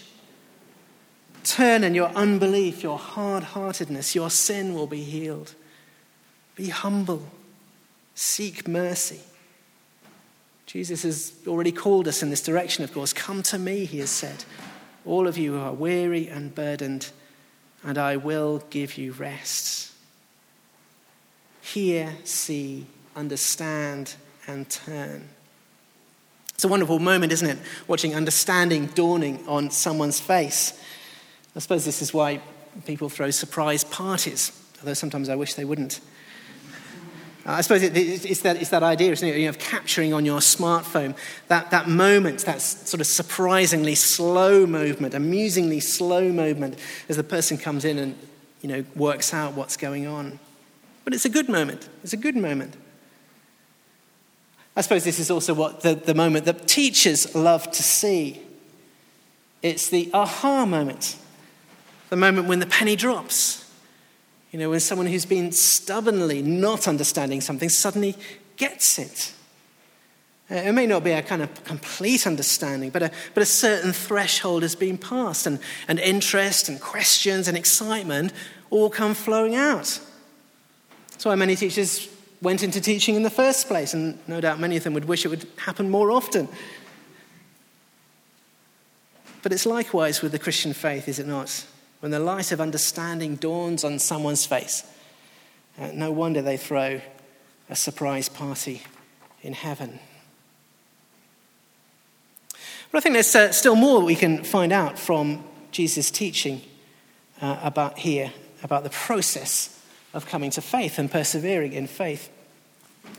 Turn 1.47 1.86
and 1.86 1.95
your 1.95 2.10
unbelief, 2.10 2.83
your 2.83 2.97
hard 2.97 3.41
heartedness, 3.41 4.13
your 4.13 4.29
sin 4.29 4.73
will 4.73 4.86
be 4.86 5.03
healed. 5.03 5.55
Be 6.55 6.67
humble. 6.67 7.23
Seek 8.15 8.67
mercy. 8.67 9.21
Jesus 10.65 11.03
has 11.03 11.31
already 11.47 11.71
called 11.71 12.05
us 12.10 12.21
in 12.21 12.29
this 12.31 12.43
direction, 12.43 12.83
of 12.83 12.93
course. 12.93 13.13
Come 13.13 13.43
to 13.43 13.57
me, 13.57 13.86
he 13.86 13.99
has 13.99 14.10
said, 14.10 14.43
all 15.05 15.25
of 15.25 15.38
you 15.38 15.53
who 15.53 15.60
are 15.60 15.71
weary 15.71 16.27
and 16.27 16.53
burdened, 16.53 17.12
and 17.81 17.97
I 17.97 18.17
will 18.17 18.62
give 18.69 18.97
you 18.97 19.13
rest. 19.13 19.93
Hear, 21.62 22.13
see, 22.25 22.88
understand, 23.15 24.15
and 24.47 24.69
turn. 24.69 25.29
It's 26.55 26.65
a 26.65 26.67
wonderful 26.67 26.99
moment, 26.99 27.31
isn't 27.31 27.47
it? 27.49 27.57
Watching 27.88 28.13
understanding 28.13 28.88
dawning 28.88 29.47
on 29.47 29.71
someone's 29.71 30.19
face. 30.19 30.77
I 31.58 31.60
suppose 31.60 31.86
this 31.86 32.04
is 32.04 32.13
why 32.13 32.39
people 32.86 33.10
throw 33.10 33.32
surprise 33.32 33.84
parties, 33.84 34.52
although 34.80 34.93
sometimes 34.93 35.28
I 35.28 35.36
wish 35.36 35.56
they 35.56 35.65
wouldn't. 35.65 36.00
I 37.48 37.62
suppose 37.62 37.82
it, 37.82 37.98
it's, 37.98 38.41
that, 38.41 38.58
it's 38.58 38.70
that 38.70 38.84
idea 38.84 39.12
isn't 39.12 39.28
it, 39.28 39.38
You 39.38 39.50
of 39.50 39.58
capturing 39.58 40.13
on 40.13 40.24
your 40.24 40.39
smartphone 40.39 41.17
that, 41.48 41.72
that 41.72 41.89
moment, 41.89 42.41
that 42.41 42.62
sort 42.62 43.02
of 43.02 43.08
surprisingly 43.08 43.96
slow 43.96 44.67
movement, 44.67 45.15
amusingly 45.15 45.80
slow 45.80 46.32
movement 46.32 46.78
as 47.10 47.15
the 47.15 47.24
person 47.24 47.58
comes 47.58 47.86
in 47.86 47.98
and 47.98 48.15
you 48.62 48.70
know, 48.70 48.86
works 48.96 49.34
out 49.34 49.54
what's 49.54 49.78
going 49.78 50.06
on. 50.06 50.38
But 51.06 51.15
it's 51.15 51.26
a 51.26 51.30
good 51.30 51.50
moment. 51.50 51.89
It's 52.04 52.13
a 52.13 52.17
good 52.17 52.36
moment. 52.36 52.76
I 54.76 54.82
suppose 54.82 55.04
this 55.04 55.20
is 55.20 55.32
also 55.32 55.56
what 55.56 55.82
the, 55.82 55.96
the 55.96 56.13
moment 56.13 56.46
that 56.46 56.67
teachers 56.67 57.34
love 57.34 57.72
to 57.72 57.82
see. 57.82 58.41
It's 59.63 59.89
the 59.89 60.12
aha 60.13 60.67
moment, 60.67 61.15
the 62.10 62.15
moment 62.15 62.48
when 62.48 62.60
the 62.60 62.65
penny 62.65 62.96
drops 62.96 63.67
you 64.52 64.60
know, 64.60 64.70
when 64.70 64.80
someone 64.80 65.08
who's 65.08 65.26
been 65.26 65.52
stubbornly 65.52 66.41
not 66.41 66.88
understanding 66.88 67.41
something 67.41 67.70
suddenly 67.70 68.15
gets 68.56 68.98
it. 68.98 69.34
Uh, 70.50 70.56
it 70.56 70.72
may 70.72 70.88
not 70.88 71.04
be 71.04 71.12
a 71.12 71.22
kind 71.22 71.41
of 71.41 71.63
complete 71.65 72.26
understanding, 72.26 72.89
but 72.89 73.04
a, 73.04 73.12
but 73.34 73.43
a 73.43 73.46
certain 73.46 73.91
threshold 73.91 74.62
has 74.62 74.76
been 74.76 74.98
passed, 74.98 75.46
and, 75.46 75.60
and 75.89 76.00
interest 76.00 76.70
and 76.70 76.80
questions 76.80 77.48
and 77.48 77.58
excitement 77.58 78.32
all 78.70 78.89
come 78.89 79.13
flowing 79.13 79.56
out. 79.56 80.00
That's 81.12 81.26
why 81.26 81.36
many 81.36 81.56
teachers 81.56 82.08
went 82.41 82.63
into 82.63 82.80
teaching 82.80 83.15
in 83.15 83.24
the 83.24 83.30
first 83.30 83.67
place, 83.67 83.93
and 83.93 84.17
no 84.28 84.39
doubt 84.39 84.60
many 84.60 84.78
of 84.78 84.84
them 84.84 84.93
would 84.93 85.06
wish 85.06 85.26
it 85.26 85.30
would 85.30 85.46
happen 85.58 85.89
more 85.89 86.12
often. 86.12 86.48
But 89.43 89.52
it's 89.52 89.65
likewise 89.65 90.22
with 90.22 90.32
the 90.32 90.39
Christian 90.39 90.74
faith, 90.74 91.10
is 91.10 91.20
it 91.20 91.28
not? 91.28 91.65
When 91.99 92.12
the 92.12 92.19
light 92.19 92.51
of 92.51 92.62
understanding 92.62 93.36
dawns 93.36 93.83
on 93.83 93.99
someone's 93.99 94.45
face, 94.45 94.83
uh, 95.79 95.91
no 95.93 96.12
wonder 96.12 96.41
they 96.41 96.57
throw 96.57 97.01
a 97.69 97.75
surprise 97.75 98.29
party 98.29 98.81
in 99.41 99.53
heaven. 99.53 99.99
But 102.91 102.99
I 102.99 103.01
think 103.01 103.13
there's 103.13 103.36
uh, 103.36 103.51
still 103.51 103.75
more 103.75 104.01
we 104.01 104.15
can 104.15 104.43
find 104.43 104.71
out 104.71 104.97
from 104.97 105.43
Jesus' 105.71 106.10
teaching 106.10 106.62
uh, 107.41 107.60
about 107.62 107.99
here, 107.99 108.31
about 108.63 108.83
the 108.83 108.89
process 108.89 109.73
of 110.13 110.25
coming 110.25 110.49
to 110.51 110.62
faith 110.62 110.97
and 110.97 111.12
persevering 111.12 111.73
in 111.73 111.88
faith. 111.88 112.29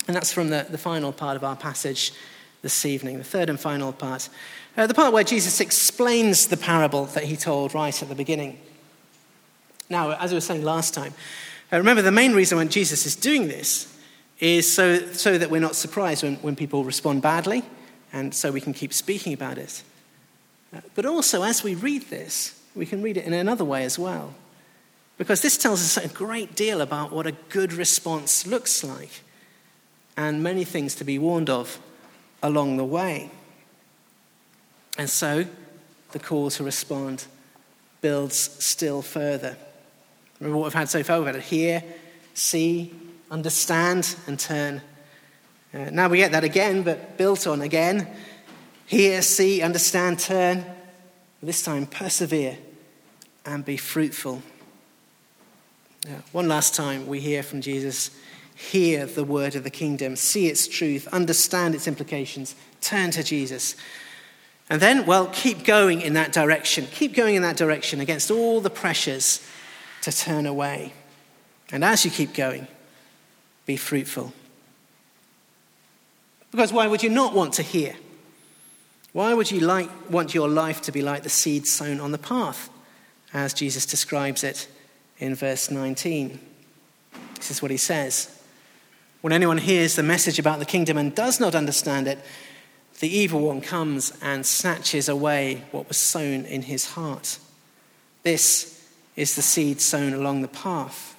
And 0.06 0.16
that's 0.16 0.32
from 0.32 0.48
the, 0.48 0.66
the 0.68 0.78
final 0.78 1.12
part 1.12 1.36
of 1.36 1.44
our 1.44 1.56
passage 1.56 2.12
this 2.62 2.84
evening, 2.84 3.18
the 3.18 3.24
third 3.24 3.50
and 3.50 3.60
final 3.60 3.92
part. 3.92 4.28
Uh, 4.76 4.86
the 4.86 4.94
part 4.94 5.12
where 5.12 5.24
Jesus 5.24 5.60
explains 5.60 6.48
the 6.48 6.56
parable 6.56 7.04
that 7.06 7.24
he 7.24 7.36
told 7.36 7.74
right 7.74 8.02
at 8.02 8.08
the 8.08 8.14
beginning. 8.14 8.58
Now, 9.90 10.12
as 10.12 10.32
I 10.32 10.34
was 10.34 10.44
saying 10.44 10.62
last 10.62 10.94
time, 10.94 11.14
uh, 11.72 11.78
remember 11.78 12.02
the 12.02 12.12
main 12.12 12.34
reason 12.34 12.58
when 12.58 12.68
Jesus 12.68 13.06
is 13.06 13.16
doing 13.16 13.48
this 13.48 13.94
is 14.40 14.72
so, 14.72 14.98
so 15.12 15.36
that 15.38 15.50
we're 15.50 15.60
not 15.60 15.74
surprised 15.74 16.22
when, 16.22 16.36
when 16.36 16.56
people 16.56 16.84
respond 16.84 17.22
badly, 17.22 17.62
and 18.12 18.34
so 18.34 18.52
we 18.52 18.60
can 18.60 18.72
keep 18.72 18.92
speaking 18.92 19.32
about 19.32 19.58
it. 19.58 19.82
Uh, 20.74 20.80
but 20.94 21.06
also, 21.06 21.42
as 21.42 21.62
we 21.62 21.74
read 21.74 22.02
this, 22.10 22.60
we 22.74 22.86
can 22.86 23.02
read 23.02 23.16
it 23.16 23.24
in 23.24 23.32
another 23.32 23.64
way 23.64 23.84
as 23.84 23.98
well. 23.98 24.34
Because 25.16 25.42
this 25.42 25.58
tells 25.58 25.80
us 25.80 26.02
a 26.02 26.08
great 26.08 26.54
deal 26.54 26.80
about 26.80 27.10
what 27.10 27.26
a 27.26 27.32
good 27.32 27.72
response 27.72 28.46
looks 28.46 28.84
like, 28.84 29.22
and 30.16 30.42
many 30.42 30.64
things 30.64 30.94
to 30.96 31.04
be 31.04 31.18
warned 31.18 31.50
of 31.50 31.80
along 32.42 32.76
the 32.76 32.84
way. 32.84 33.30
And 34.96 35.10
so, 35.10 35.46
the 36.12 36.18
call 36.18 36.50
to 36.50 36.64
respond 36.64 37.26
builds 38.00 38.36
still 38.36 39.02
further. 39.02 39.56
Remember 40.40 40.58
what 40.58 40.64
we've 40.64 40.74
had 40.74 40.88
so 40.88 41.02
far? 41.02 41.18
We've 41.18 41.26
had 41.26 41.34
to 41.34 41.40
hear, 41.40 41.82
see, 42.34 42.92
understand, 43.30 44.16
and 44.26 44.38
turn. 44.38 44.82
Uh, 45.74 45.90
now 45.90 46.08
we 46.08 46.18
get 46.18 46.32
that 46.32 46.44
again, 46.44 46.82
but 46.82 47.18
built 47.18 47.46
on 47.46 47.60
again. 47.60 48.08
Hear, 48.86 49.22
see, 49.22 49.62
understand, 49.62 50.18
turn. 50.18 50.64
This 51.42 51.62
time, 51.62 51.86
persevere 51.86 52.58
and 53.44 53.64
be 53.64 53.76
fruitful. 53.76 54.42
One 56.32 56.48
last 56.48 56.74
time, 56.74 57.06
we 57.06 57.20
hear 57.20 57.42
from 57.42 57.60
Jesus 57.60 58.10
hear 58.58 59.06
the 59.06 59.22
word 59.22 59.54
of 59.54 59.62
the 59.62 59.70
kingdom, 59.70 60.16
see 60.16 60.48
its 60.48 60.66
truth, 60.66 61.06
understand 61.12 61.76
its 61.76 61.86
implications, 61.86 62.56
turn 62.80 63.12
to 63.12 63.22
Jesus. 63.22 63.76
And 64.68 64.82
then, 64.82 65.06
well, 65.06 65.28
keep 65.32 65.64
going 65.64 66.00
in 66.00 66.14
that 66.14 66.32
direction. 66.32 66.86
Keep 66.90 67.14
going 67.14 67.36
in 67.36 67.42
that 67.42 67.56
direction 67.56 68.00
against 68.00 68.32
all 68.32 68.60
the 68.60 68.68
pressures 68.68 69.46
to 70.02 70.12
turn 70.12 70.46
away. 70.46 70.92
And 71.70 71.84
as 71.84 72.04
you 72.04 72.10
keep 72.10 72.34
going, 72.34 72.66
be 73.66 73.76
fruitful. 73.76 74.32
Because 76.50 76.72
why 76.72 76.86
would 76.86 77.02
you 77.02 77.10
not 77.10 77.34
want 77.34 77.54
to 77.54 77.62
hear? 77.62 77.94
Why 79.12 79.34
would 79.34 79.50
you 79.50 79.60
like, 79.60 79.90
want 80.10 80.34
your 80.34 80.48
life 80.48 80.80
to 80.82 80.92
be 80.92 81.02
like 81.02 81.22
the 81.22 81.28
seed 81.28 81.66
sown 81.66 82.00
on 82.00 82.12
the 82.12 82.18
path, 82.18 82.70
as 83.32 83.52
Jesus 83.52 83.84
describes 83.84 84.44
it 84.44 84.68
in 85.18 85.34
verse 85.34 85.70
19? 85.70 86.38
This 87.36 87.50
is 87.50 87.62
what 87.62 87.70
he 87.70 87.76
says 87.76 88.42
When 89.20 89.32
anyone 89.32 89.58
hears 89.58 89.96
the 89.96 90.02
message 90.02 90.38
about 90.38 90.58
the 90.58 90.64
kingdom 90.64 90.96
and 90.96 91.14
does 91.14 91.40
not 91.40 91.54
understand 91.54 92.06
it, 92.06 92.18
the 93.00 93.08
evil 93.08 93.40
one 93.40 93.60
comes 93.60 94.12
and 94.22 94.44
snatches 94.44 95.08
away 95.08 95.64
what 95.70 95.88
was 95.88 95.96
sown 95.96 96.44
in 96.44 96.62
his 96.62 96.92
heart. 96.92 97.38
This 98.22 98.77
is 99.18 99.34
the 99.34 99.42
seed 99.42 99.80
sown 99.80 100.14
along 100.14 100.42
the 100.42 100.48
path. 100.48 101.16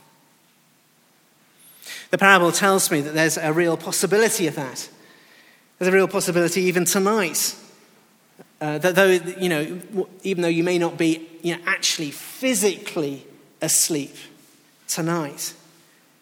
The 2.11 2.17
parable 2.17 2.53
tells 2.53 2.89
me 2.89 3.01
that 3.01 3.13
there's 3.13 3.37
a 3.37 3.51
real 3.51 3.75
possibility 3.75 4.47
of 4.47 4.55
that. 4.55 4.89
There's 5.77 5.93
a 5.93 5.95
real 5.95 6.07
possibility 6.07 6.61
even 6.61 6.85
tonight. 6.85 7.55
Uh, 8.61 8.77
that 8.77 8.95
though, 8.95 9.09
you 9.09 9.49
know, 9.49 10.07
even 10.23 10.41
though 10.41 10.47
you 10.47 10.63
may 10.63 10.77
not 10.77 10.97
be 10.97 11.27
you 11.43 11.55
know, 11.55 11.61
actually 11.65 12.11
physically 12.11 13.25
asleep 13.61 14.15
tonight, 14.87 15.53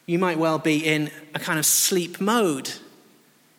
you 0.08 0.18
might 0.18 0.40
well 0.40 0.58
be 0.58 0.84
in 0.84 1.12
a 1.36 1.40
kind 1.40 1.60
of 1.60 1.66
sleep 1.66 2.20
mode. 2.20 2.72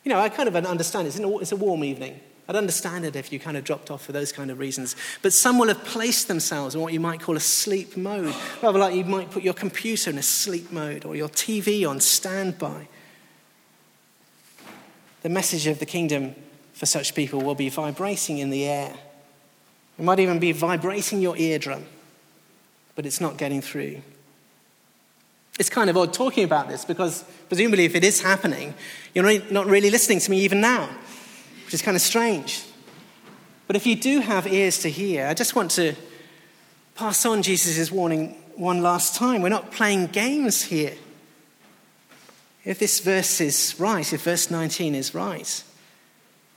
You 0.03 0.11
know, 0.11 0.19
I 0.19 0.27
kind 0.27 0.49
of 0.49 0.55
understand 0.57 1.07
it's, 1.07 1.19
it's 1.19 1.51
a 1.53 1.55
warm 1.55 1.85
evening. 1.85 2.19
I'd 2.49 2.55
understand 2.55 3.05
it 3.05 3.15
if 3.15 3.31
you 3.31 3.39
kind 3.39 3.57
of 3.57 3.63
dropped 3.63 3.91
off 3.91 4.03
for 4.03 4.11
those 4.11 4.31
kind 4.31 4.49
of 4.49 4.57
reasons. 4.57 4.95
But 5.21 5.33
some 5.33 5.59
will 5.59 5.67
have 5.67 5.85
placed 5.85 6.27
themselves 6.27 6.73
in 6.73 6.81
what 6.81 6.91
you 6.91 6.99
might 6.99 7.21
call 7.21 7.37
a 7.37 7.39
sleep 7.39 7.95
mode, 7.95 8.33
rather 8.63 8.79
like 8.79 8.95
you 8.95 9.05
might 9.05 9.29
put 9.29 9.43
your 9.43 9.53
computer 9.53 10.09
in 10.09 10.17
a 10.17 10.23
sleep 10.23 10.71
mode 10.71 11.05
or 11.05 11.15
your 11.15 11.29
TV 11.29 11.87
on 11.87 12.01
standby. 12.01 12.87
the 15.21 15.29
message 15.29 15.67
of 15.67 15.77
the 15.77 15.85
kingdom 15.85 16.33
for 16.73 16.87
such 16.87 17.13
people 17.13 17.41
will 17.41 17.53
be 17.53 17.69
vibrating 17.69 18.39
in 18.39 18.49
the 18.49 18.65
air. 18.65 18.95
It 19.99 20.03
might 20.03 20.19
even 20.19 20.39
be 20.39 20.51
vibrating 20.51 21.21
your 21.21 21.37
eardrum, 21.37 21.85
but 22.95 23.05
it's 23.05 23.21
not 23.21 23.37
getting 23.37 23.61
through. 23.61 24.01
It's 25.59 25.69
kind 25.69 25.89
of 25.89 25.97
odd 25.97 26.13
talking 26.13 26.45
about 26.45 26.67
this 26.67 26.83
because, 26.83 27.25
presumably, 27.47 27.85
if 27.85 27.93
it 27.93 28.03
is 28.03 28.21
happening, 28.21 28.73
you're 29.13 29.39
not 29.51 29.67
really 29.67 29.91
listening 29.91 30.19
to 30.21 30.31
me 30.31 30.39
even 30.39 30.61
now, 30.61 30.89
which 31.69 31.75
is 31.75 31.83
kind 31.83 31.95
of 31.95 32.01
strange. 32.01 32.63
But 33.67 33.75
if 33.75 33.85
you 33.85 33.95
do 33.95 34.21
have 34.21 34.51
ears 34.51 34.79
to 34.79 34.89
hear, 34.89 35.27
I 35.27 35.35
just 35.35 35.55
want 35.55 35.69
to 35.73 35.93
pass 36.95 37.27
on 37.27 37.43
Jesus' 37.43 37.91
warning 37.91 38.29
one 38.55 38.81
last 38.81 39.13
time. 39.13 39.43
We're 39.43 39.49
not 39.49 39.71
playing 39.71 40.07
games 40.07 40.63
here. 40.63 40.95
If 42.65 42.79
this 42.79 43.01
verse 43.01 43.39
is 43.39 43.75
right, 43.77 44.11
if 44.11 44.23
verse 44.23 44.49
19 44.49 44.95
is 44.95 45.13
right, 45.13 45.63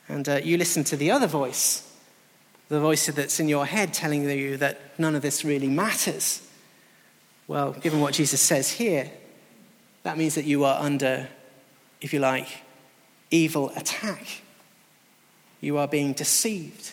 and 0.09 0.27
uh, 0.27 0.41
you 0.43 0.57
listen 0.57 0.83
to 0.85 0.97
the 0.97 1.11
other 1.11 1.27
voice, 1.27 1.95
the 2.71 2.81
voice 2.81 3.05
that's 3.09 3.39
in 3.39 3.51
your 3.51 3.67
head 3.67 3.93
telling 3.93 4.25
you 4.31 4.57
that 4.57 4.99
none 4.99 5.15
of 5.15 5.21
this 5.21 5.45
really 5.45 5.69
matters, 5.69 6.41
well, 7.49 7.73
given 7.73 8.01
what 8.01 8.15
Jesus 8.15 8.41
says 8.41 8.71
here, 8.71 9.11
that 10.05 10.17
means 10.17 10.37
that 10.37 10.47
you 10.47 10.65
are 10.65 10.81
under, 10.81 11.29
if 12.01 12.15
you 12.15 12.19
like, 12.19 12.49
evil 13.31 13.69
attack. 13.77 14.43
You 15.63 15.79
are 15.79 15.89
being 15.89 16.13
deceived. 16.13 16.93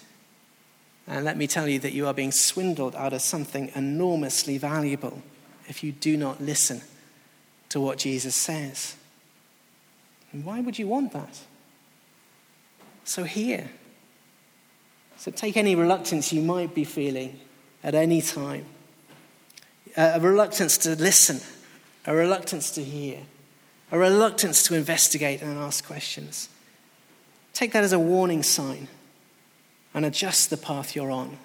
And 1.06 1.26
let 1.26 1.36
me 1.36 1.48
tell 1.48 1.68
you 1.68 1.80
that 1.80 1.92
you 1.92 2.08
are 2.08 2.14
being 2.14 2.32
swindled 2.32 2.96
out 2.96 3.12
of 3.12 3.22
something 3.22 3.72
enormously 3.76 4.58
valuable 4.58 5.22
if 5.68 5.84
you 5.84 5.92
do 5.92 6.16
not 6.16 6.40
listen 6.40 6.82
to 7.68 7.82
what 7.82 7.98
Jesus 7.98 8.36
says. 8.36 8.96
And 10.32 10.46
why 10.46 10.62
would 10.62 10.80
you 10.80 10.88
want 10.88 11.12
that? 11.12 11.42
So, 13.04 13.24
here. 13.24 13.72
So, 15.18 15.32
take 15.32 15.58
any 15.58 15.76
reluctance 15.76 16.32
you 16.32 16.42
might 16.42 16.74
be 16.74 16.86
feeling 16.86 17.40
at 17.84 17.96
any 17.96 18.22
time 18.22 18.66
a 19.98 20.20
reluctance 20.20 20.78
to 20.80 20.96
listen, 20.96 21.42
a 22.06 22.14
reluctance 22.14 22.72
to 22.72 22.84
hear, 22.84 23.20
a 23.92 23.98
reluctance 23.98 24.64
to 24.64 24.76
investigate 24.76 25.42
and 25.42 25.58
ask 25.58 25.86
questions. 25.86 26.50
Take 27.54 27.72
that 27.74 27.84
as 27.84 27.94
a 27.94 28.00
warning 28.00 28.44
sign 28.44 28.88
and 29.94 30.06
adjust 30.06 30.50
the 30.50 30.58
path 30.58 30.96
you're 30.96 31.12
on. 31.12 31.38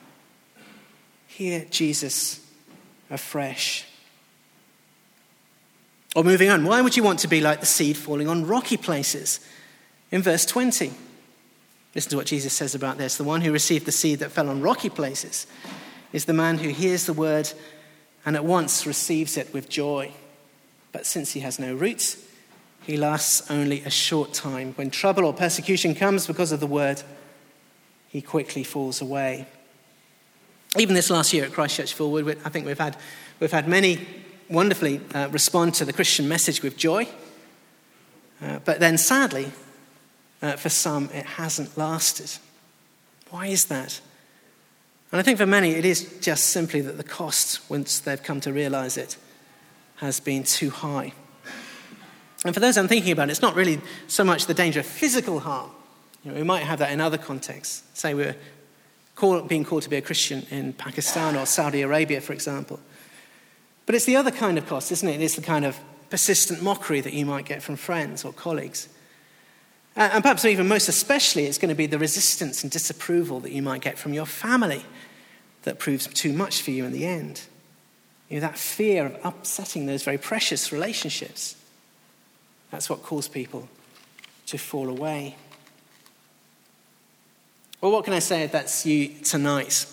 Hear 1.26 1.66
Jesus 1.70 2.40
afresh. 3.10 3.84
Or 6.14 6.22
moving 6.22 6.48
on, 6.48 6.64
why 6.64 6.80
would 6.80 6.96
you 6.96 7.02
want 7.02 7.18
to 7.20 7.28
be 7.28 7.40
like 7.40 7.60
the 7.60 7.66
seed 7.66 7.96
falling 7.96 8.28
on 8.28 8.46
rocky 8.46 8.76
places? 8.76 9.40
In 10.12 10.22
verse 10.22 10.46
20, 10.46 10.92
listen 11.94 12.10
to 12.10 12.16
what 12.16 12.26
Jesus 12.26 12.52
says 12.52 12.74
about 12.74 12.98
this. 12.98 13.16
The 13.16 13.24
one 13.24 13.40
who 13.40 13.50
received 13.50 13.84
the 13.84 13.92
seed 13.92 14.20
that 14.20 14.30
fell 14.30 14.48
on 14.48 14.60
rocky 14.60 14.90
places 14.90 15.46
is 16.12 16.26
the 16.26 16.32
man 16.32 16.58
who 16.58 16.68
hears 16.68 17.06
the 17.06 17.12
word 17.12 17.50
and 18.24 18.36
at 18.36 18.44
once 18.44 18.86
receives 18.86 19.36
it 19.36 19.52
with 19.52 19.68
joy. 19.68 20.12
But 20.92 21.06
since 21.06 21.32
he 21.32 21.40
has 21.40 21.58
no 21.58 21.74
roots, 21.74 22.23
he 22.86 22.96
lasts 22.96 23.50
only 23.50 23.82
a 23.82 23.90
short 23.90 24.34
time. 24.34 24.74
When 24.74 24.90
trouble 24.90 25.24
or 25.24 25.32
persecution 25.32 25.94
comes 25.94 26.26
because 26.26 26.52
of 26.52 26.60
the 26.60 26.66
word, 26.66 27.02
he 28.08 28.20
quickly 28.20 28.62
falls 28.62 29.00
away. 29.00 29.46
Even 30.76 30.94
this 30.94 31.10
last 31.10 31.32
year 31.32 31.44
at 31.44 31.52
Christchurch 31.52 31.94
Forward, 31.94 32.38
I 32.44 32.48
think 32.48 32.66
we've 32.66 32.78
had, 32.78 32.96
we've 33.40 33.52
had 33.52 33.68
many 33.68 34.06
wonderfully 34.50 35.00
uh, 35.14 35.28
respond 35.30 35.74
to 35.74 35.84
the 35.84 35.92
Christian 35.92 36.28
message 36.28 36.62
with 36.62 36.76
joy. 36.76 37.08
Uh, 38.42 38.58
but 38.64 38.80
then 38.80 38.98
sadly, 38.98 39.50
uh, 40.42 40.56
for 40.56 40.68
some, 40.68 41.08
it 41.14 41.24
hasn't 41.24 41.78
lasted. 41.78 42.30
Why 43.30 43.46
is 43.46 43.64
that? 43.66 44.00
And 45.10 45.20
I 45.20 45.22
think 45.22 45.38
for 45.38 45.46
many, 45.46 45.70
it 45.70 45.84
is 45.84 46.18
just 46.20 46.48
simply 46.48 46.80
that 46.82 46.98
the 46.98 47.04
cost, 47.04 47.60
once 47.70 48.00
they've 48.00 48.22
come 48.22 48.40
to 48.42 48.52
realize 48.52 48.96
it, 48.96 49.16
has 49.96 50.20
been 50.20 50.42
too 50.42 50.70
high. 50.70 51.12
And 52.44 52.52
for 52.52 52.60
those 52.60 52.76
I'm 52.76 52.88
thinking 52.88 53.12
about, 53.12 53.30
it's 53.30 53.42
not 53.42 53.54
really 53.54 53.80
so 54.06 54.22
much 54.22 54.46
the 54.46 54.54
danger 54.54 54.80
of 54.80 54.86
physical 54.86 55.40
harm. 55.40 55.70
You 56.22 56.30
know, 56.30 56.36
we 56.36 56.42
might 56.42 56.62
have 56.62 56.78
that 56.78 56.92
in 56.92 57.00
other 57.00 57.18
contexts. 57.18 57.82
Say 57.94 58.14
we're 58.14 58.36
call, 59.14 59.40
being 59.42 59.64
called 59.64 59.82
to 59.82 59.90
be 59.90 59.96
a 59.96 60.02
Christian 60.02 60.46
in 60.50 60.72
Pakistan 60.74 61.36
or 61.36 61.46
Saudi 61.46 61.82
Arabia, 61.82 62.20
for 62.20 62.32
example. 62.32 62.80
But 63.86 63.94
it's 63.94 64.04
the 64.04 64.16
other 64.16 64.30
kind 64.30 64.58
of 64.58 64.66
cost, 64.66 64.92
isn't 64.92 65.08
it? 65.08 65.20
It's 65.20 65.36
the 65.36 65.42
kind 65.42 65.64
of 65.64 65.78
persistent 66.10 66.62
mockery 66.62 67.00
that 67.00 67.12
you 67.12 67.26
might 67.26 67.44
get 67.44 67.62
from 67.62 67.76
friends 67.76 68.24
or 68.24 68.32
colleagues. 68.32 68.88
And 69.96 70.22
perhaps 70.22 70.44
even 70.44 70.66
most 70.66 70.88
especially, 70.88 71.46
it's 71.46 71.58
going 71.58 71.68
to 71.68 71.74
be 71.74 71.86
the 71.86 71.98
resistance 71.98 72.62
and 72.62 72.72
disapproval 72.72 73.40
that 73.40 73.52
you 73.52 73.62
might 73.62 73.80
get 73.80 73.96
from 73.98 74.12
your 74.12 74.26
family 74.26 74.84
that 75.62 75.78
proves 75.78 76.06
too 76.08 76.32
much 76.32 76.62
for 76.62 76.72
you 76.72 76.84
in 76.84 76.92
the 76.92 77.06
end. 77.06 77.42
You 78.28 78.36
know, 78.36 78.48
that 78.48 78.58
fear 78.58 79.06
of 79.06 79.18
upsetting 79.22 79.86
those 79.86 80.02
very 80.02 80.18
precious 80.18 80.72
relationships. 80.72 81.56
That's 82.74 82.90
what 82.90 83.04
caused 83.04 83.32
people 83.32 83.68
to 84.46 84.58
fall 84.58 84.88
away. 84.88 85.36
Well, 87.80 87.92
what 87.92 88.04
can 88.04 88.14
I 88.14 88.18
say 88.18 88.42
if 88.42 88.50
that's 88.50 88.84
you 88.84 89.10
tonight? 89.22 89.86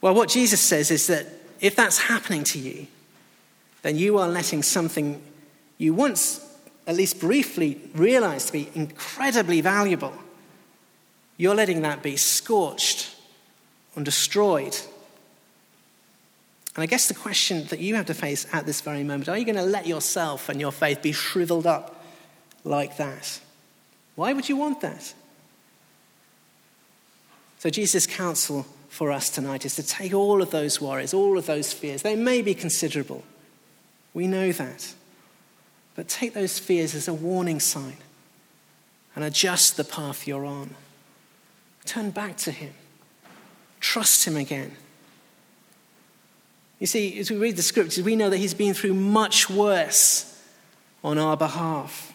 Well, 0.00 0.14
what 0.14 0.28
Jesus 0.28 0.60
says 0.60 0.92
is 0.92 1.08
that 1.08 1.26
if 1.58 1.74
that's 1.74 1.98
happening 1.98 2.44
to 2.44 2.60
you, 2.60 2.86
then 3.82 3.96
you 3.96 4.16
are 4.18 4.28
letting 4.28 4.62
something 4.62 5.20
you 5.76 5.92
once, 5.92 6.56
at 6.86 6.94
least 6.94 7.18
briefly, 7.18 7.80
realized 7.96 8.46
to 8.46 8.52
be 8.52 8.70
incredibly 8.76 9.60
valuable, 9.60 10.14
you're 11.36 11.56
letting 11.56 11.82
that 11.82 12.00
be 12.00 12.16
scorched 12.16 13.16
and 13.96 14.04
destroyed. 14.04 14.78
And 16.78 16.84
I 16.84 16.86
guess 16.86 17.08
the 17.08 17.14
question 17.14 17.64
that 17.70 17.80
you 17.80 17.96
have 17.96 18.06
to 18.06 18.14
face 18.14 18.46
at 18.52 18.64
this 18.64 18.82
very 18.82 19.02
moment 19.02 19.28
are 19.28 19.36
you 19.36 19.44
going 19.44 19.56
to 19.56 19.62
let 19.62 19.88
yourself 19.88 20.48
and 20.48 20.60
your 20.60 20.70
faith 20.70 21.02
be 21.02 21.10
shriveled 21.10 21.66
up 21.66 22.04
like 22.62 22.98
that? 22.98 23.40
Why 24.14 24.32
would 24.32 24.48
you 24.48 24.54
want 24.54 24.80
that? 24.82 25.12
So, 27.58 27.68
Jesus' 27.68 28.06
counsel 28.06 28.64
for 28.90 29.10
us 29.10 29.28
tonight 29.28 29.64
is 29.64 29.74
to 29.74 29.82
take 29.82 30.14
all 30.14 30.40
of 30.40 30.52
those 30.52 30.80
worries, 30.80 31.12
all 31.12 31.36
of 31.36 31.46
those 31.46 31.72
fears. 31.72 32.02
They 32.02 32.14
may 32.14 32.42
be 32.42 32.54
considerable. 32.54 33.24
We 34.14 34.28
know 34.28 34.52
that. 34.52 34.94
But 35.96 36.06
take 36.06 36.32
those 36.32 36.60
fears 36.60 36.94
as 36.94 37.08
a 37.08 37.12
warning 37.12 37.58
sign 37.58 37.96
and 39.16 39.24
adjust 39.24 39.76
the 39.76 39.82
path 39.82 40.28
you're 40.28 40.46
on. 40.46 40.76
Turn 41.84 42.10
back 42.10 42.36
to 42.36 42.52
Him. 42.52 42.74
Trust 43.80 44.28
Him 44.28 44.36
again. 44.36 44.76
You 46.78 46.86
see, 46.86 47.18
as 47.18 47.30
we 47.30 47.36
read 47.36 47.56
the 47.56 47.62
scriptures, 47.62 48.04
we 48.04 48.16
know 48.16 48.30
that 48.30 48.36
He's 48.36 48.54
been 48.54 48.74
through 48.74 48.94
much 48.94 49.50
worse 49.50 50.40
on 51.02 51.18
our 51.18 51.36
behalf. 51.36 52.12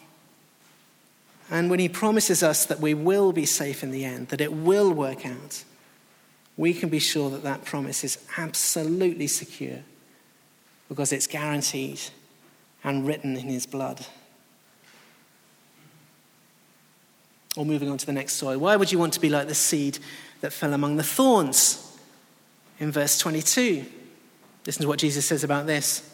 And 1.49 1.69
when 1.69 1.80
He 1.80 1.89
promises 1.89 2.43
us 2.43 2.65
that 2.65 2.80
we 2.80 2.93
will 2.93 3.32
be 3.32 3.45
safe 3.45 3.84
in 3.84 3.91
the 3.91 4.06
end, 4.06 4.30
that 4.30 4.41
it 4.41 4.54
will 4.54 4.91
work 4.91 5.26
out, 5.26 5.63
we 6.56 6.73
can 6.73 6.89
be 6.89 6.99
sure 6.99 7.30
that 7.30 7.43
that 7.43 7.65
promise 7.65 8.04
is 8.04 8.17
absolutely 8.38 9.28
secure 9.28 9.80
because 10.88 11.12
it's 11.12 11.28
guaranteed 11.28 11.99
and 12.84 13.06
written 13.06 13.36
in 13.36 13.47
His 13.47 13.65
blood. 13.65 14.06
Or 17.56 17.65
moving 17.65 17.89
on 17.89 17.97
to 17.97 18.06
the 18.06 18.13
next 18.13 18.34
soil. 18.34 18.58
Why 18.58 18.76
would 18.76 18.91
you 18.91 18.97
want 18.97 19.13
to 19.13 19.19
be 19.19 19.30
like 19.30 19.47
the 19.47 19.56
seed 19.56 19.99
that 20.43 20.52
fell 20.52 20.73
among 20.73 20.97
the 20.97 21.04
thorns 21.04 21.97
in 22.78 22.91
verse 22.91 23.17
22. 23.17 23.86
Listen 24.65 24.84
to 24.84 24.88
what 24.88 24.99
Jesus 24.99 25.26
says 25.26 25.43
about 25.43 25.67
this. 25.67 26.10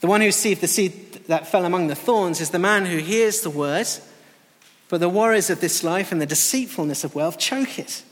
The 0.00 0.06
one 0.06 0.20
who 0.20 0.26
received 0.26 0.60
the 0.60 0.68
seed 0.68 1.14
that 1.26 1.48
fell 1.48 1.64
among 1.64 1.86
the 1.86 1.94
thorns 1.94 2.40
is 2.40 2.50
the 2.50 2.58
man 2.58 2.84
who 2.84 2.98
hears 2.98 3.40
the 3.40 3.50
word, 3.50 3.86
but 4.88 5.00
the 5.00 5.08
worries 5.08 5.50
of 5.50 5.60
this 5.60 5.82
life 5.82 6.12
and 6.12 6.20
the 6.20 6.26
deceitfulness 6.26 7.02
of 7.02 7.14
wealth 7.14 7.38
choke 7.38 7.78
it, 7.78 8.02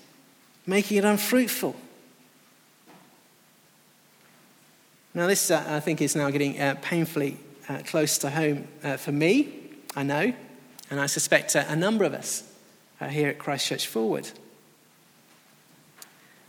making 0.67 0.97
it 0.97 1.05
unfruitful. 1.05 1.77
Now, 5.13 5.29
this 5.29 5.51
uh, 5.51 5.65
I 5.69 5.81
think 5.81 6.01
is 6.01 6.17
now 6.17 6.31
getting 6.31 6.61
uh, 6.61 6.77
painfully 6.83 7.37
uh, 7.69 7.79
close 7.87 8.19
to 8.19 8.31
home 8.31 8.67
uh, 8.83 8.97
for 8.97 9.13
me, 9.13 9.53
I 9.95 10.03
know, 10.03 10.33
and 10.91 11.01
I 11.01 11.07
suspect 11.07 11.55
uh, 11.55 11.65
a 11.69 11.77
number 11.77 12.05
of 12.05 12.15
us 12.15 12.43
uh, 13.01 13.09
here 13.09 13.29
at 13.29 13.39
Christchurch 13.39 13.87
Forward. 13.87 14.31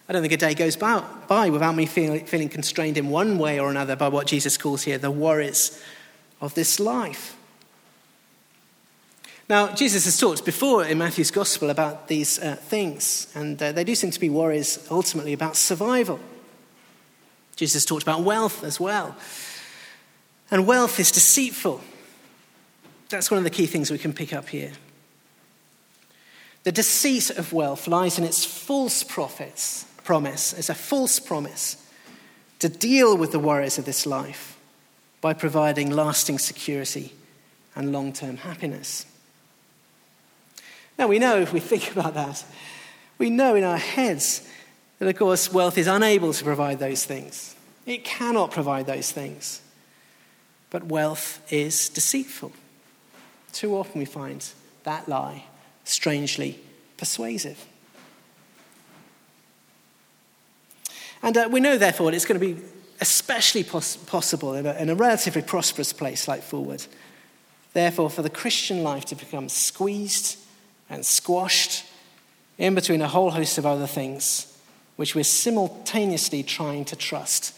I 0.07 0.13
don't 0.13 0.21
think 0.21 0.33
a 0.33 0.37
day 0.37 0.53
goes 0.53 0.75
by, 0.75 1.49
without 1.49 1.75
me 1.75 1.85
feeling, 1.85 2.25
feeling 2.25 2.49
constrained 2.49 2.97
in 2.97 3.09
one 3.09 3.39
way 3.39 3.59
or 3.59 3.69
another 3.71 3.95
by 3.95 4.07
what 4.07 4.27
Jesus 4.27 4.57
calls 4.57 4.83
here 4.83 4.97
the 4.97 5.09
worries 5.09 5.81
of 6.41 6.53
this 6.53 6.79
life. 6.79 7.35
Now, 9.47 9.73
Jesus 9.73 10.05
has 10.05 10.19
talked 10.19 10.43
before 10.43 10.85
in 10.85 10.97
Matthew's 10.97 11.31
Gospel 11.31 11.69
about 11.69 12.07
these 12.07 12.39
uh, 12.39 12.55
things, 12.55 13.31
and 13.35 13.61
uh, 13.61 13.71
they 13.71 13.83
do 13.83 13.93
seem 13.93 14.11
to 14.11 14.19
be 14.19 14.29
worries 14.29 14.87
ultimately 14.89 15.33
about 15.33 15.55
survival. 15.55 16.19
Jesus 17.55 17.85
talked 17.85 18.03
about 18.03 18.21
wealth 18.21 18.63
as 18.63 18.79
well. 18.79 19.15
And 20.51 20.67
wealth 20.67 20.99
is 20.99 21.11
deceitful. 21.11 21.81
That's 23.09 23.31
one 23.31 23.37
of 23.37 23.43
the 23.43 23.49
key 23.49 23.65
things 23.65 23.91
we 23.91 23.97
can 23.97 24.13
pick 24.13 24.33
up 24.33 24.49
here. 24.49 24.73
The 26.63 26.71
deceit 26.71 27.29
of 27.29 27.53
wealth 27.53 27.87
lies 27.87 28.17
in 28.17 28.23
its 28.23 28.43
false 28.43 29.03
prophets, 29.03 29.85
promise, 30.05 30.53
as 30.53 30.69
a 30.69 30.75
false 30.75 31.19
promise 31.19 31.75
to 32.59 32.69
deal 32.69 33.17
with 33.17 33.31
the 33.31 33.39
worries 33.39 33.77
of 33.77 33.85
this 33.85 34.05
life 34.05 34.57
by 35.19 35.33
providing 35.33 35.89
lasting 35.89 36.39
security 36.39 37.13
and 37.75 37.91
long 37.91 38.13
term 38.13 38.37
happiness. 38.37 39.05
Now, 40.97 41.07
we 41.07 41.19
know 41.19 41.39
if 41.41 41.51
we 41.51 41.59
think 41.59 41.91
about 41.97 42.13
that, 42.13 42.45
we 43.17 43.29
know 43.29 43.55
in 43.55 43.63
our 43.63 43.77
heads 43.77 44.47
that, 44.99 45.09
of 45.09 45.17
course, 45.17 45.51
wealth 45.51 45.77
is 45.77 45.87
unable 45.87 46.31
to 46.31 46.43
provide 46.43 46.79
those 46.79 47.03
things. 47.03 47.55
It 47.85 48.03
cannot 48.03 48.51
provide 48.51 48.85
those 48.85 49.11
things. 49.11 49.61
But 50.69 50.85
wealth 50.85 51.41
is 51.51 51.89
deceitful. 51.89 52.51
Too 53.51 53.77
often 53.77 53.99
we 53.99 54.05
find 54.05 54.45
that 54.83 55.07
lie 55.07 55.45
strangely 55.83 56.59
persuasive. 56.97 57.65
And 61.25 61.35
uh, 61.35 61.49
we 61.51 61.59
know, 61.59 61.75
therefore, 61.77 62.11
that 62.11 62.15
it's 62.15 62.25
going 62.25 62.39
to 62.39 62.53
be 62.53 62.61
especially 63.01 63.63
pos- 63.63 63.97
possible 63.97 64.53
in 64.53 64.67
a, 64.67 64.73
in 64.75 64.89
a 64.91 64.95
relatively 64.95 65.41
prosperous 65.41 65.91
place 65.91 66.27
like 66.27 66.43
Fulwood. 66.43 66.87
Therefore, 67.73 68.11
for 68.11 68.21
the 68.21 68.29
Christian 68.29 68.83
life 68.83 69.05
to 69.05 69.15
become 69.15 69.49
squeezed 69.49 70.37
and 70.87 71.03
squashed 71.03 71.83
in 72.59 72.75
between 72.75 73.01
a 73.01 73.07
whole 73.07 73.31
host 73.31 73.57
of 73.57 73.65
other 73.65 73.87
things, 73.87 74.55
which 74.97 75.15
we're 75.15 75.23
simultaneously 75.23 76.43
trying 76.43 76.85
to 76.85 76.95
trust 76.95 77.55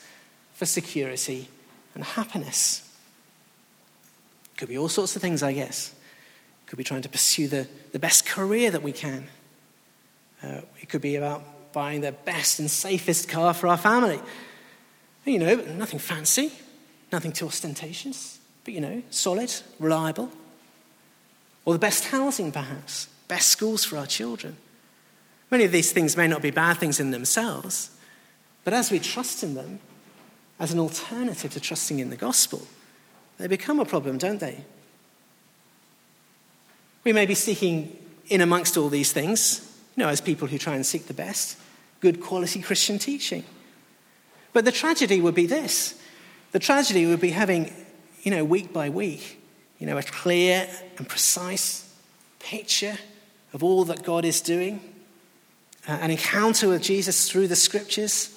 for 0.53 0.65
security 0.65 1.49
and 1.93 2.06
happiness. 2.06 2.89
Could 4.56 4.69
be 4.69 4.77
all 4.77 4.89
sorts 4.89 5.15
of 5.17 5.21
things, 5.21 5.43
I 5.43 5.51
guess. 5.51 5.93
Could 6.67 6.77
be 6.77 6.86
trying 6.86 7.01
to 7.01 7.10
pursue 7.10 7.49
the, 7.49 7.67
the 7.91 7.99
best 7.99 8.25
career 8.25 8.71
that 8.71 8.82
we 8.82 8.93
can. 8.93 9.27
Uh, 10.41 10.62
it 10.82 10.88
could 10.88 11.01
be 11.01 11.17
about 11.17 11.43
buying 11.78 12.02
the 12.02 12.12
best 12.12 12.58
and 12.58 12.72
safest 12.72 13.30
car 13.30 13.54
for 13.54 13.68
our 13.68 13.78
family. 13.78 14.20
You 15.26 15.38
know, 15.38 15.56
nothing 15.78 16.00
fancy, 16.00 16.52
nothing 17.12 17.32
too 17.32 17.46
ostentatious, 17.46 18.40
but 18.63 18.74
you 18.74 18.82
know, 18.82 19.04
solid, 19.12 19.54
reliable. 19.78 20.32
Or 21.66 21.74
the 21.74 21.80
best 21.80 22.06
housing, 22.06 22.52
perhaps, 22.52 23.10
best 23.28 23.50
schools 23.50 23.86
for 23.86 23.96
our 23.96 24.08
children. 24.08 24.58
Many 25.52 25.66
of 25.66 25.72
these 25.72 25.92
things 25.92 26.18
may 26.18 26.28
not 26.28 26.42
be 26.42 26.50
bad 26.50 26.78
things 26.78 27.00
in 27.00 27.12
themselves, 27.12 27.92
but 28.63 28.74
as 28.74 28.90
we 28.90 28.98
trust 28.98 29.44
in 29.44 29.54
them, 29.54 29.78
as 30.60 30.74
an 30.74 30.80
alternative 30.80 31.54
to 31.54 31.60
trusting 31.60 32.00
in 32.00 32.10
the 32.10 32.16
gospel, 32.16 32.66
they 33.38 33.46
become 33.46 33.80
a 33.80 33.86
problem, 33.86 34.18
don't 34.18 34.40
they? 34.40 34.63
We 37.04 37.13
may 37.13 37.28
be 37.28 37.36
seeking 37.36 37.96
in 38.30 38.42
amongst 38.42 38.78
all 38.78 38.90
these 38.90 39.13
things, 39.13 39.62
you 39.96 40.02
know, 40.02 40.10
as 40.10 40.22
people 40.22 40.48
who 40.48 40.58
try 40.58 40.74
and 40.74 40.84
seek 40.84 41.06
the 41.06 41.13
best, 41.13 41.56
good 41.99 42.21
quality 42.21 42.62
Christian 42.62 42.99
teaching. 42.99 43.43
But 44.53 44.65
the 44.65 44.71
tragedy 44.71 45.21
would 45.21 45.36
be 45.36 45.45
this 45.45 45.99
the 46.51 46.60
tragedy 46.60 47.05
would 47.05 47.19
be 47.19 47.31
having, 47.31 47.73
you 48.23 48.31
know, 48.31 48.43
week 48.43 48.73
by 48.73 48.89
week, 48.89 49.39
you 49.79 49.86
know, 49.86 49.97
a 49.97 50.03
clear 50.03 50.67
and 50.97 51.07
precise 51.07 51.93
picture 52.39 52.97
of 53.53 53.63
all 53.63 53.83
that 53.86 54.03
God 54.03 54.25
is 54.25 54.41
doing, 54.41 54.79
uh, 55.88 55.91
an 56.01 56.12
encounter 56.12 56.69
with 56.69 56.81
Jesus 56.81 57.29
through 57.29 57.47
the 57.47 57.55
scriptures. 57.55 58.33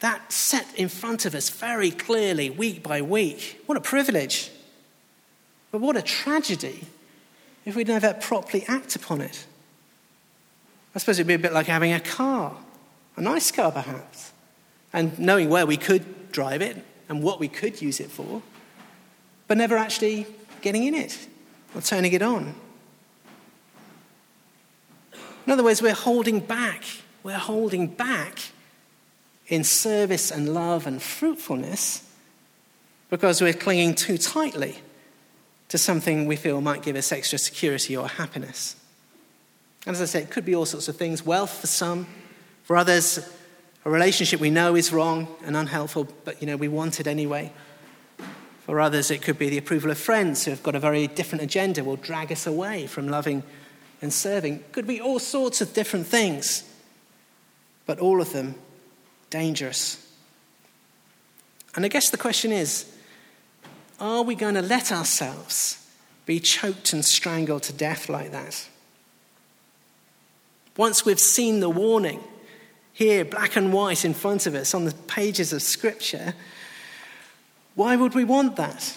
That 0.00 0.32
set 0.32 0.66
in 0.76 0.88
front 0.88 1.24
of 1.24 1.34
us 1.34 1.50
very 1.50 1.90
clearly, 1.90 2.50
week 2.50 2.82
by 2.82 3.02
week. 3.02 3.62
What 3.66 3.78
a 3.78 3.80
privilege. 3.80 4.50
But 5.70 5.80
what 5.80 5.96
a 5.96 6.02
tragedy 6.02 6.84
if 7.64 7.76
we 7.76 7.84
never 7.84 8.14
properly 8.14 8.64
act 8.68 8.96
upon 8.96 9.20
it. 9.20 9.46
I 10.98 11.00
suppose 11.00 11.20
it'd 11.20 11.28
be 11.28 11.34
a 11.34 11.38
bit 11.38 11.52
like 11.52 11.68
having 11.68 11.92
a 11.92 12.00
car, 12.00 12.56
a 13.14 13.20
nice 13.20 13.52
car 13.52 13.70
perhaps, 13.70 14.32
and 14.92 15.16
knowing 15.16 15.48
where 15.48 15.64
we 15.64 15.76
could 15.76 16.32
drive 16.32 16.60
it 16.60 16.76
and 17.08 17.22
what 17.22 17.38
we 17.38 17.46
could 17.46 17.80
use 17.80 18.00
it 18.00 18.10
for, 18.10 18.42
but 19.46 19.56
never 19.56 19.76
actually 19.76 20.26
getting 20.60 20.82
in 20.82 20.96
it 20.96 21.28
or 21.72 21.82
turning 21.82 22.14
it 22.14 22.20
on. 22.20 22.52
In 25.46 25.52
other 25.52 25.62
words, 25.62 25.80
we're 25.80 25.94
holding 25.94 26.40
back. 26.40 26.82
We're 27.22 27.34
holding 27.34 27.86
back 27.86 28.40
in 29.46 29.62
service 29.62 30.32
and 30.32 30.52
love 30.52 30.84
and 30.84 31.00
fruitfulness 31.00 32.10
because 33.08 33.40
we're 33.40 33.52
clinging 33.52 33.94
too 33.94 34.18
tightly 34.18 34.78
to 35.68 35.78
something 35.78 36.26
we 36.26 36.34
feel 36.34 36.60
might 36.60 36.82
give 36.82 36.96
us 36.96 37.12
extra 37.12 37.38
security 37.38 37.96
or 37.96 38.08
happiness. 38.08 38.74
And 39.88 39.94
as 39.96 40.02
I 40.02 40.04
said, 40.04 40.24
it 40.24 40.30
could 40.30 40.44
be 40.44 40.54
all 40.54 40.66
sorts 40.66 40.88
of 40.88 40.96
things 40.96 41.24
wealth 41.24 41.60
for 41.62 41.66
some, 41.66 42.06
for 42.64 42.76
others, 42.76 43.26
a 43.86 43.90
relationship 43.90 44.38
we 44.38 44.50
know 44.50 44.76
is 44.76 44.92
wrong 44.92 45.34
and 45.46 45.56
unhelpful, 45.56 46.08
but 46.26 46.42
you 46.42 46.46
know, 46.46 46.58
we 46.58 46.68
want 46.68 47.00
it 47.00 47.06
anyway. 47.06 47.50
For 48.66 48.80
others, 48.80 49.10
it 49.10 49.22
could 49.22 49.38
be 49.38 49.48
the 49.48 49.56
approval 49.56 49.90
of 49.90 49.96
friends 49.96 50.44
who 50.44 50.50
have 50.50 50.62
got 50.62 50.74
a 50.74 50.78
very 50.78 51.06
different 51.06 51.42
agenda, 51.42 51.82
will 51.82 51.96
drag 51.96 52.30
us 52.30 52.46
away 52.46 52.86
from 52.86 53.08
loving 53.08 53.42
and 54.02 54.12
serving. 54.12 54.62
Could 54.72 54.86
be 54.86 55.00
all 55.00 55.18
sorts 55.18 55.62
of 55.62 55.72
different 55.72 56.06
things, 56.06 56.64
but 57.86 57.98
all 57.98 58.20
of 58.20 58.34
them 58.34 58.56
dangerous. 59.30 60.06
And 61.74 61.86
I 61.86 61.88
guess 61.88 62.10
the 62.10 62.18
question 62.18 62.52
is 62.52 62.94
are 63.98 64.22
we 64.22 64.34
going 64.34 64.54
to 64.54 64.60
let 64.60 64.92
ourselves 64.92 65.90
be 66.26 66.40
choked 66.40 66.92
and 66.92 67.02
strangled 67.02 67.62
to 67.62 67.72
death 67.72 68.10
like 68.10 68.32
that? 68.32 68.68
Once 70.78 71.04
we've 71.04 71.18
seen 71.18 71.58
the 71.58 71.68
warning 71.68 72.22
here, 72.92 73.24
black 73.24 73.56
and 73.56 73.72
white 73.72 74.04
in 74.04 74.14
front 74.14 74.46
of 74.46 74.54
us 74.54 74.72
on 74.74 74.84
the 74.84 74.94
pages 75.08 75.52
of 75.52 75.60
Scripture, 75.60 76.34
why 77.74 77.96
would 77.96 78.14
we 78.14 78.24
want 78.24 78.54
that? 78.56 78.96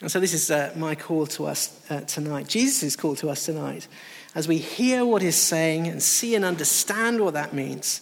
And 0.00 0.10
so, 0.10 0.18
this 0.18 0.32
is 0.32 0.50
uh, 0.50 0.72
my 0.74 0.94
call 0.94 1.26
to 1.28 1.46
us 1.46 1.84
uh, 1.90 2.00
tonight. 2.00 2.48
Jesus' 2.48 2.96
call 2.96 3.14
to 3.16 3.28
us 3.28 3.44
tonight. 3.44 3.88
As 4.34 4.48
we 4.48 4.56
hear 4.56 5.04
what 5.04 5.20
he's 5.20 5.36
saying 5.36 5.86
and 5.86 6.02
see 6.02 6.34
and 6.34 6.46
understand 6.46 7.20
what 7.20 7.34
that 7.34 7.52
means, 7.52 8.00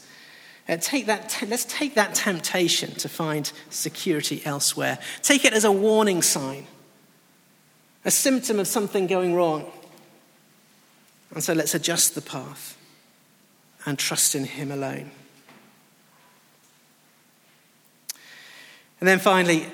uh, 0.68 0.76
take 0.76 1.06
that 1.06 1.30
te- 1.30 1.46
let's 1.46 1.64
take 1.64 1.94
that 1.94 2.14
temptation 2.14 2.92
to 2.92 3.08
find 3.08 3.50
security 3.70 4.40
elsewhere. 4.44 4.98
Take 5.22 5.44
it 5.44 5.52
as 5.52 5.64
a 5.64 5.72
warning 5.72 6.22
sign, 6.22 6.68
a 8.04 8.10
symptom 8.12 8.60
of 8.60 8.68
something 8.68 9.08
going 9.08 9.34
wrong. 9.34 9.72
And 11.34 11.42
so 11.42 11.52
let's 11.52 11.74
adjust 11.74 12.14
the 12.14 12.22
path 12.22 12.76
and 13.84 13.98
trust 13.98 14.34
in 14.34 14.44
Him 14.44 14.70
alone. 14.70 15.10
And 19.00 19.08
then 19.08 19.18
finally, 19.18 19.66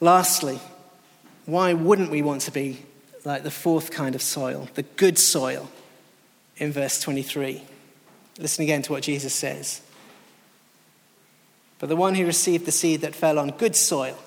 lastly, 0.00 0.58
why 1.44 1.72
wouldn't 1.72 2.10
we 2.10 2.22
want 2.22 2.42
to 2.42 2.50
be 2.50 2.82
like 3.24 3.42
the 3.42 3.50
fourth 3.50 3.90
kind 3.90 4.14
of 4.14 4.22
soil, 4.22 4.68
the 4.74 4.82
good 4.82 5.18
soil, 5.18 5.70
in 6.56 6.72
verse 6.72 7.00
23? 7.00 7.62
Listen 8.38 8.64
again 8.64 8.82
to 8.82 8.92
what 8.92 9.02
Jesus 9.02 9.32
says. 9.32 9.80
But 11.78 11.88
the 11.88 11.96
one 11.96 12.14
who 12.14 12.26
received 12.26 12.64
the 12.64 12.72
seed 12.72 13.02
that 13.02 13.14
fell 13.14 13.38
on 13.38 13.50
good 13.50 13.76
soil 13.76 14.18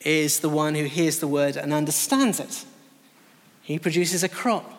is 0.00 0.40
the 0.40 0.48
one 0.48 0.74
who 0.74 0.84
hears 0.84 1.18
the 1.18 1.28
word 1.28 1.56
and 1.56 1.72
understands 1.72 2.40
it. 2.40 2.64
He 3.62 3.78
produces 3.78 4.24
a 4.24 4.28
crop 4.28 4.77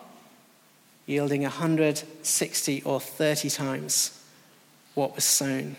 yielding 1.10 1.42
160 1.42 2.82
or 2.82 3.00
30 3.00 3.50
times 3.50 4.24
what 4.94 5.14
was 5.14 5.24
sown. 5.24 5.76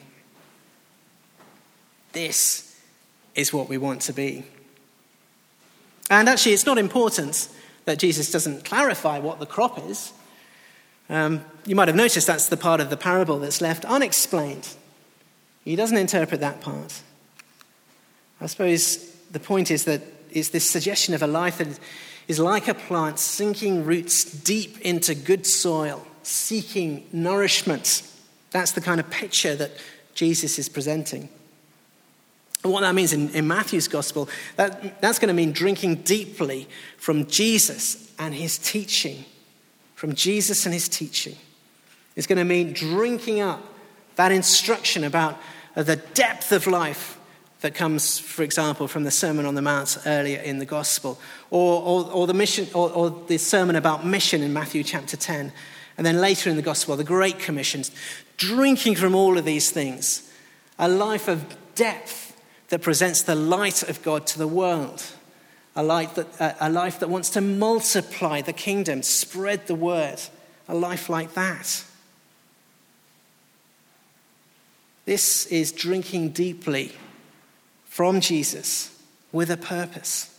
This 2.12 2.78
is 3.34 3.54
what 3.54 3.70
we 3.70 3.78
want 3.78 4.02
to 4.02 4.14
be. 4.14 4.44
And 6.10 6.28
actually, 6.28 6.52
it's 6.52 6.66
not 6.66 6.78
important 6.78 7.48
that 7.86 7.98
Jesus 7.98 8.30
doesn't 8.30 8.66
clarify 8.66 9.20
what 9.20 9.40
the 9.40 9.46
crop 9.46 9.80
is. 9.90 10.12
Um, 11.10 11.46
you 11.66 11.76
might 11.76 11.88
have 11.88 11.96
noticed 11.96 12.28
that's 12.28 12.50
the 12.50 12.58
part 12.58 12.82
of 12.82 12.90
the 12.90 12.98
parable 12.98 13.40
that's 13.40 13.62
left 13.62 13.86
unexplained. 13.86 14.68
He 15.64 15.78
doesn't 15.78 15.98
interpret 15.98 16.42
that 16.42 16.60
part. 16.60 17.02
I 18.42 18.48
suppose 18.48 18.98
the 19.32 19.40
point 19.40 19.72
is 19.72 19.86
that 19.86 20.02
it's 20.30 20.50
this 20.50 20.70
suggestion 20.70 21.14
of 21.14 21.22
a 21.22 21.28
life 21.28 21.60
that 21.60 21.80
is 22.32 22.40
like 22.40 22.70
a 22.70 22.74
plant 22.74 23.20
sinking 23.20 23.84
roots 23.84 24.24
deep 24.24 24.80
into 24.80 25.14
good 25.14 25.46
soil, 25.46 26.02
seeking 26.24 27.06
nourishment. 27.12 28.04
That's 28.52 28.72
the 28.72 28.80
kind 28.80 29.02
of 29.02 29.10
picture 29.10 29.54
that 29.58 29.72
Jesus 30.14 30.58
is 30.58 30.70
presenting. 30.70 31.28
And 32.64 32.72
what 32.72 32.82
that 32.82 32.96
means 32.96 33.12
in, 33.12 33.32
in 33.32 33.48
Matthew's 33.48 33.90
gospel, 33.90 34.30
that, 34.56 35.02
that's 35.02 35.20
going 35.20 35.28
to 35.28 35.34
mean 35.34 35.52
drinking 35.52 36.04
deeply 36.04 36.70
from 36.98 37.26
Jesus 37.26 38.14
and 38.18 38.34
his 38.34 38.58
teaching. 38.58 39.26
From 39.96 40.16
Jesus 40.16 40.66
and 40.66 40.74
his 40.74 40.88
teaching. 40.88 41.36
It's 42.16 42.28
going 42.28 42.40
to 42.40 42.46
mean 42.46 42.72
drinking 42.72 43.42
up 43.42 43.62
that 44.16 44.32
instruction 44.32 45.04
about 45.04 45.38
the 45.76 45.98
depth 45.98 46.54
of 46.54 46.66
life 46.66 47.20
that 47.62 47.76
comes, 47.76 48.20
for 48.20 48.44
example, 48.44 48.88
from 48.88 49.04
the 49.04 49.12
Sermon 49.12 49.46
on 49.46 49.56
the 49.56 49.62
Mount 49.62 49.98
earlier 50.06 50.40
in 50.40 50.58
the 50.58 50.66
Gospel, 50.66 51.20
or, 51.52 51.82
or, 51.82 52.12
or 52.12 52.28
the, 52.28 52.34
mission, 52.34 52.68
or, 52.74 52.90
or 52.92 53.24
the 53.28 53.38
sermon 53.38 53.76
about 53.76 54.06
mission 54.06 54.42
in 54.42 54.52
Matthew 54.52 54.84
chapter 54.84 55.16
10, 55.16 55.54
and 55.98 56.06
then 56.06 56.20
later 56.20 56.50
in 56.50 56.56
the 56.56 56.64
Gospel, 56.64 56.96
the 56.96 57.04
Great 57.04 57.40
Commissions, 57.40 57.92
drinking 58.38 58.96
from 58.96 59.14
all 59.14 59.38
of 59.38 59.46
these 59.46 59.70
things, 59.70 60.32
a 60.80 60.90
life 60.90 61.28
of 61.28 61.56
depth 61.76 62.36
that 62.70 62.82
presents 62.82 63.22
the 63.22 63.36
light 63.36 63.84
of 63.84 64.02
God 64.02 64.26
to 64.28 64.40
the 64.40 64.48
world, 64.48 65.04
a, 65.76 65.84
light 65.84 66.16
that, 66.16 66.56
a 66.60 66.70
life 66.70 67.00
that 67.00 67.10
wants 67.10 67.30
to 67.32 67.42
multiply 67.42 68.42
the 68.42 68.54
kingdom, 68.54 69.04
spread 69.04 69.68
the 69.68 69.76
word, 69.76 70.20
a 70.68 70.74
life 70.74 71.10
like 71.10 71.36
that. 71.36 71.84
This 75.06 75.46
is 75.48 75.72
drinking 75.72 76.30
deeply 76.30 76.94
from 77.92 78.22
Jesus 78.22 78.98
with 79.34 79.52
a 79.52 79.58
purpose, 79.58 80.34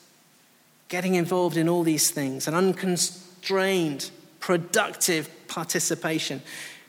getting 0.88 1.16
involved 1.16 1.58
in 1.58 1.68
all 1.68 1.82
these 1.82 2.10
things, 2.10 2.48
an 2.48 2.54
unconstrained, 2.54 4.10
productive 4.40 5.28
participation, 5.48 6.40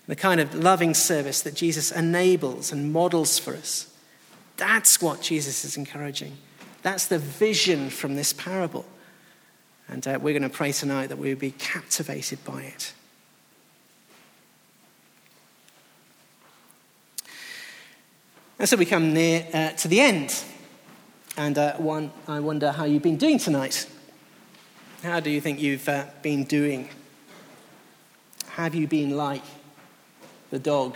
the 0.08 0.16
kind 0.16 0.40
of 0.40 0.56
loving 0.56 0.94
service 0.94 1.42
that 1.42 1.54
Jesus 1.54 1.92
enables 1.92 2.72
and 2.72 2.94
models 2.94 3.38
for 3.38 3.54
us. 3.54 3.94
That's 4.56 5.02
what 5.02 5.22
Jesus 5.22 5.66
is 5.66 5.76
encouraging. 5.76 6.38
That's 6.82 7.08
the 7.08 7.20
vision 7.20 7.90
from 7.90 8.16
this 8.16 8.32
parable. 8.32 8.86
And 9.90 10.08
uh, 10.08 10.18
we're 10.22 10.40
going 10.40 10.50
to 10.50 10.58
pray 10.58 10.72
tonight 10.72 11.08
that 11.08 11.18
we 11.18 11.28
will 11.28 11.40
be 11.40 11.52
captivated 11.52 12.42
by 12.46 12.62
it. 12.62 12.94
And 18.60 18.70
so 18.70 18.78
we 18.78 18.86
come 18.86 19.14
near 19.14 19.46
uh, 19.54 19.72
to 19.72 19.90
the 19.90 20.00
end. 20.00 20.34
And 21.36 21.58
uh, 21.58 21.74
one, 21.78 22.12
I 22.28 22.40
wonder 22.40 22.72
how 22.72 22.86
you've 22.86 23.02
been 23.02 23.18
doing 23.18 23.40
tonight. 23.40 23.88
How 25.02 25.20
do 25.20 25.32
you 25.32 25.42
think 25.42 25.60
you've 25.60 25.90
uh, 25.90 26.06
been 26.22 26.44
doing? 26.44 26.90
Have 28.52 28.76
you 28.76 28.88
been 28.88 29.18
like 29.18 29.42
the 30.52 30.60
dog 30.60 30.96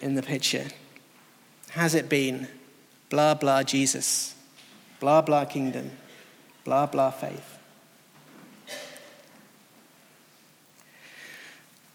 in 0.00 0.14
the 0.14 0.22
picture? 0.22 0.66
Has 1.70 1.94
it 1.94 2.08
been 2.08 2.46
blah, 3.10 3.34
blah, 3.34 3.64
Jesus, 3.64 4.36
blah, 5.00 5.20
blah, 5.20 5.44
kingdom, 5.44 5.90
blah, 6.64 6.86
blah, 6.86 7.10
faith? 7.10 7.58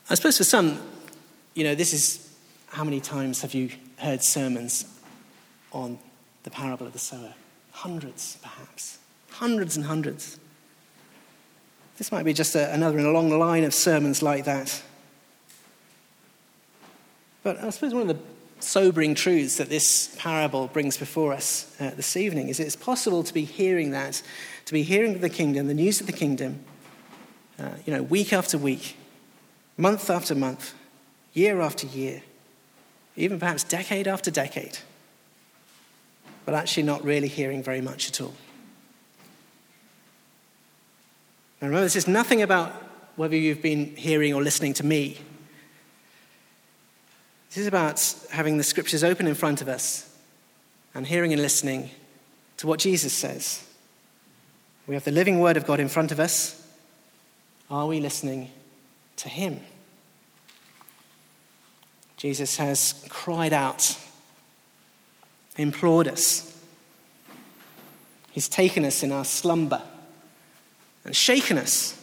I 0.09 0.15
suppose 0.15 0.37
for 0.37 0.43
some, 0.43 0.77
you 1.53 1.63
know, 1.63 1.73
this 1.73 1.93
is 1.93 2.35
how 2.67 2.83
many 2.83 2.99
times 2.99 3.41
have 3.43 3.53
you 3.53 3.69
heard 3.97 4.21
sermons 4.21 4.83
on 5.71 5.97
the 6.43 6.51
parable 6.51 6.85
of 6.85 6.91
the 6.91 6.99
sower? 6.99 7.33
Hundreds, 7.81 8.37
perhaps. 8.43 8.99
Hundreds 9.31 9.75
and 9.75 9.87
hundreds. 9.87 10.39
This 11.97 12.11
might 12.11 12.25
be 12.25 12.31
just 12.31 12.53
a, 12.53 12.71
another 12.71 12.99
in 12.99 13.05
a 13.05 13.11
long 13.11 13.31
line 13.31 13.63
of 13.63 13.73
sermons 13.73 14.21
like 14.21 14.45
that. 14.45 14.83
But 17.41 17.57
I 17.57 17.71
suppose 17.71 17.95
one 17.95 18.07
of 18.07 18.09
the 18.09 18.23
sobering 18.63 19.15
truths 19.15 19.57
that 19.57 19.69
this 19.69 20.15
parable 20.19 20.67
brings 20.67 20.95
before 20.95 21.33
us 21.33 21.75
uh, 21.79 21.89
this 21.95 22.15
evening 22.15 22.49
is 22.49 22.59
it's 22.59 22.75
possible 22.75 23.23
to 23.23 23.33
be 23.33 23.45
hearing 23.45 23.89
that, 23.89 24.21
to 24.65 24.73
be 24.73 24.83
hearing 24.83 25.19
the 25.19 25.29
kingdom, 25.29 25.65
the 25.65 25.73
news 25.73 25.99
of 25.99 26.05
the 26.05 26.13
kingdom, 26.13 26.59
uh, 27.57 27.69
you 27.87 27.91
know, 27.91 28.03
week 28.03 28.31
after 28.31 28.59
week, 28.59 28.95
month 29.75 30.07
after 30.07 30.35
month, 30.35 30.75
year 31.33 31.59
after 31.59 31.87
year, 31.87 32.21
even 33.15 33.39
perhaps 33.39 33.63
decade 33.63 34.07
after 34.07 34.29
decade 34.29 34.77
but 36.45 36.53
actually 36.53 36.83
not 36.83 37.03
really 37.03 37.27
hearing 37.27 37.63
very 37.63 37.81
much 37.81 38.09
at 38.09 38.21
all. 38.21 38.33
And 41.59 41.69
remember, 41.69 41.85
this 41.85 41.95
is 41.95 42.07
nothing 42.07 42.41
about 42.41 42.71
whether 43.15 43.35
you've 43.35 43.61
been 43.61 43.95
hearing 43.95 44.33
or 44.33 44.41
listening 44.41 44.73
to 44.75 44.85
me. 44.85 45.19
This 47.49 47.57
is 47.57 47.67
about 47.67 48.03
having 48.31 48.57
the 48.57 48.63
scriptures 48.63 49.03
open 49.03 49.27
in 49.27 49.35
front 49.35 49.61
of 49.61 49.67
us 49.67 50.09
and 50.95 51.05
hearing 51.05 51.33
and 51.33 51.41
listening 51.41 51.91
to 52.57 52.67
what 52.67 52.79
Jesus 52.79 53.13
says. 53.13 53.67
We 54.87 54.95
have 54.95 55.03
the 55.03 55.11
living 55.11 55.39
word 55.39 55.57
of 55.57 55.65
God 55.65 55.79
in 55.79 55.87
front 55.87 56.11
of 56.11 56.19
us. 56.19 56.57
Are 57.69 57.87
we 57.87 57.99
listening 57.99 58.49
to 59.17 59.29
him? 59.29 59.59
Jesus 62.17 62.57
has 62.57 63.05
cried 63.09 63.53
out 63.53 63.97
implored 65.57 66.07
us. 66.07 66.47
He's 68.31 68.47
taken 68.47 68.85
us 68.85 69.03
in 69.03 69.11
our 69.11 69.25
slumber 69.25 69.81
and 71.03 71.15
shaken 71.15 71.57
us. 71.57 71.97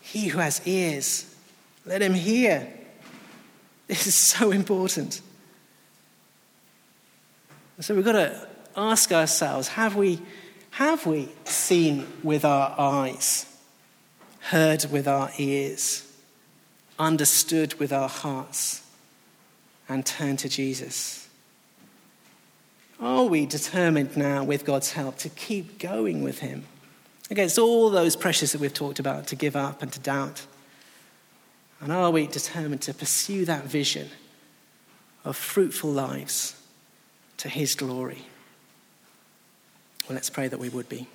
He 0.00 0.28
who 0.28 0.38
has 0.38 0.66
ears, 0.66 1.34
let 1.84 2.00
him 2.02 2.14
hear. 2.14 2.72
This 3.86 4.06
is 4.06 4.14
so 4.14 4.50
important. 4.50 5.20
So 7.80 7.94
we've 7.94 8.04
got 8.04 8.12
to 8.12 8.48
ask 8.76 9.12
ourselves 9.12 9.68
have 9.68 9.96
we, 9.96 10.20
have 10.70 11.04
we 11.06 11.28
seen 11.44 12.06
with 12.22 12.44
our 12.44 12.74
eyes, 12.78 13.46
heard 14.40 14.86
with 14.86 15.06
our 15.08 15.30
ears, 15.38 16.10
understood 16.98 17.74
with 17.74 17.92
our 17.92 18.08
hearts, 18.08 18.82
and 19.88 20.06
turned 20.06 20.38
to 20.40 20.48
Jesus? 20.48 21.23
Are 23.04 23.26
we 23.26 23.44
determined 23.44 24.16
now, 24.16 24.44
with 24.44 24.64
God's 24.64 24.92
help, 24.92 25.18
to 25.18 25.28
keep 25.28 25.78
going 25.78 26.22
with 26.22 26.38
Him 26.38 26.64
against 27.30 27.58
all 27.58 27.90
those 27.90 28.16
pressures 28.16 28.52
that 28.52 28.62
we've 28.62 28.72
talked 28.72 28.98
about, 28.98 29.26
to 29.26 29.36
give 29.36 29.56
up 29.56 29.82
and 29.82 29.92
to 29.92 30.00
doubt? 30.00 30.46
And 31.82 31.92
are 31.92 32.10
we 32.10 32.26
determined 32.26 32.80
to 32.80 32.94
pursue 32.94 33.44
that 33.44 33.64
vision 33.64 34.08
of 35.22 35.36
fruitful 35.36 35.90
lives 35.90 36.58
to 37.36 37.50
His 37.50 37.74
glory? 37.74 38.22
Well, 40.08 40.14
let's 40.14 40.30
pray 40.30 40.48
that 40.48 40.58
we 40.58 40.70
would 40.70 40.88
be. 40.88 41.06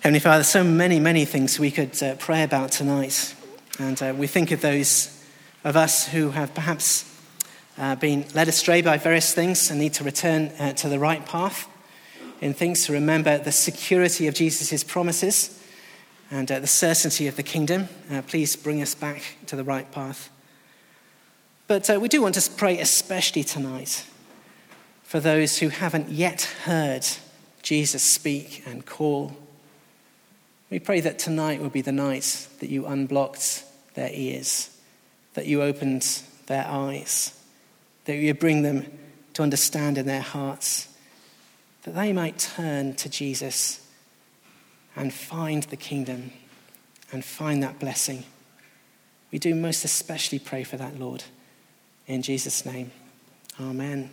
Heavenly 0.00 0.18
Father, 0.18 0.42
so 0.42 0.64
many, 0.64 0.98
many 0.98 1.24
things 1.24 1.60
we 1.60 1.70
could 1.70 2.02
uh, 2.02 2.16
pray 2.16 2.42
about 2.42 2.72
tonight. 2.72 3.35
And 3.78 4.02
uh, 4.02 4.14
we 4.16 4.26
think 4.26 4.52
of 4.52 4.62
those 4.62 5.22
of 5.62 5.76
us 5.76 6.08
who 6.08 6.30
have 6.30 6.54
perhaps 6.54 7.04
uh, 7.76 7.94
been 7.96 8.24
led 8.34 8.48
astray 8.48 8.80
by 8.80 8.96
various 8.96 9.34
things 9.34 9.70
and 9.70 9.78
need 9.78 9.92
to 9.94 10.04
return 10.04 10.46
uh, 10.58 10.72
to 10.74 10.88
the 10.88 10.98
right 10.98 11.24
path 11.26 11.68
in 12.40 12.54
things 12.54 12.86
to 12.86 12.92
remember 12.92 13.36
the 13.36 13.52
security 13.52 14.26
of 14.26 14.34
Jesus' 14.34 14.82
promises 14.82 15.62
and 16.30 16.50
uh, 16.50 16.58
the 16.58 16.66
certainty 16.66 17.26
of 17.26 17.36
the 17.36 17.42
kingdom. 17.42 17.88
Uh, 18.10 18.22
please 18.22 18.56
bring 18.56 18.80
us 18.80 18.94
back 18.94 19.36
to 19.46 19.56
the 19.56 19.64
right 19.64 19.90
path. 19.92 20.30
But 21.66 21.90
we 22.00 22.08
do 22.08 22.22
want 22.22 22.36
to 22.36 22.50
pray 22.50 22.78
especially 22.80 23.44
tonight 23.44 24.06
for 25.02 25.20
those 25.20 25.58
who 25.58 25.68
haven't 25.68 26.08
yet 26.08 26.42
heard 26.64 27.06
Jesus 27.62 28.02
speak 28.02 28.62
and 28.66 28.86
call 28.86 29.36
we 30.68 30.80
pray 30.80 30.98
that 31.00 31.20
tonight 31.20 31.60
will 31.60 31.70
be 31.70 31.80
the 31.80 31.92
night 31.92 32.48
that 32.58 32.70
you 32.70 32.86
unblocked 32.86 33.62
their 33.96 34.10
ears, 34.12 34.70
that 35.34 35.46
you 35.46 35.62
opened 35.62 36.22
their 36.46 36.66
eyes, 36.66 37.38
that 38.04 38.16
you 38.16 38.32
bring 38.32 38.62
them 38.62 38.86
to 39.34 39.42
understand 39.42 39.98
in 39.98 40.06
their 40.06 40.22
hearts, 40.22 40.88
that 41.82 41.94
they 41.94 42.12
might 42.12 42.38
turn 42.38 42.94
to 42.94 43.08
Jesus 43.08 43.86
and 44.94 45.12
find 45.12 45.64
the 45.64 45.76
kingdom 45.76 46.30
and 47.12 47.24
find 47.24 47.62
that 47.62 47.78
blessing. 47.78 48.24
We 49.30 49.38
do 49.38 49.54
most 49.54 49.84
especially 49.84 50.38
pray 50.38 50.64
for 50.64 50.76
that, 50.76 50.98
Lord. 50.98 51.24
In 52.06 52.22
Jesus' 52.22 52.64
name, 52.64 52.92
amen. 53.60 54.10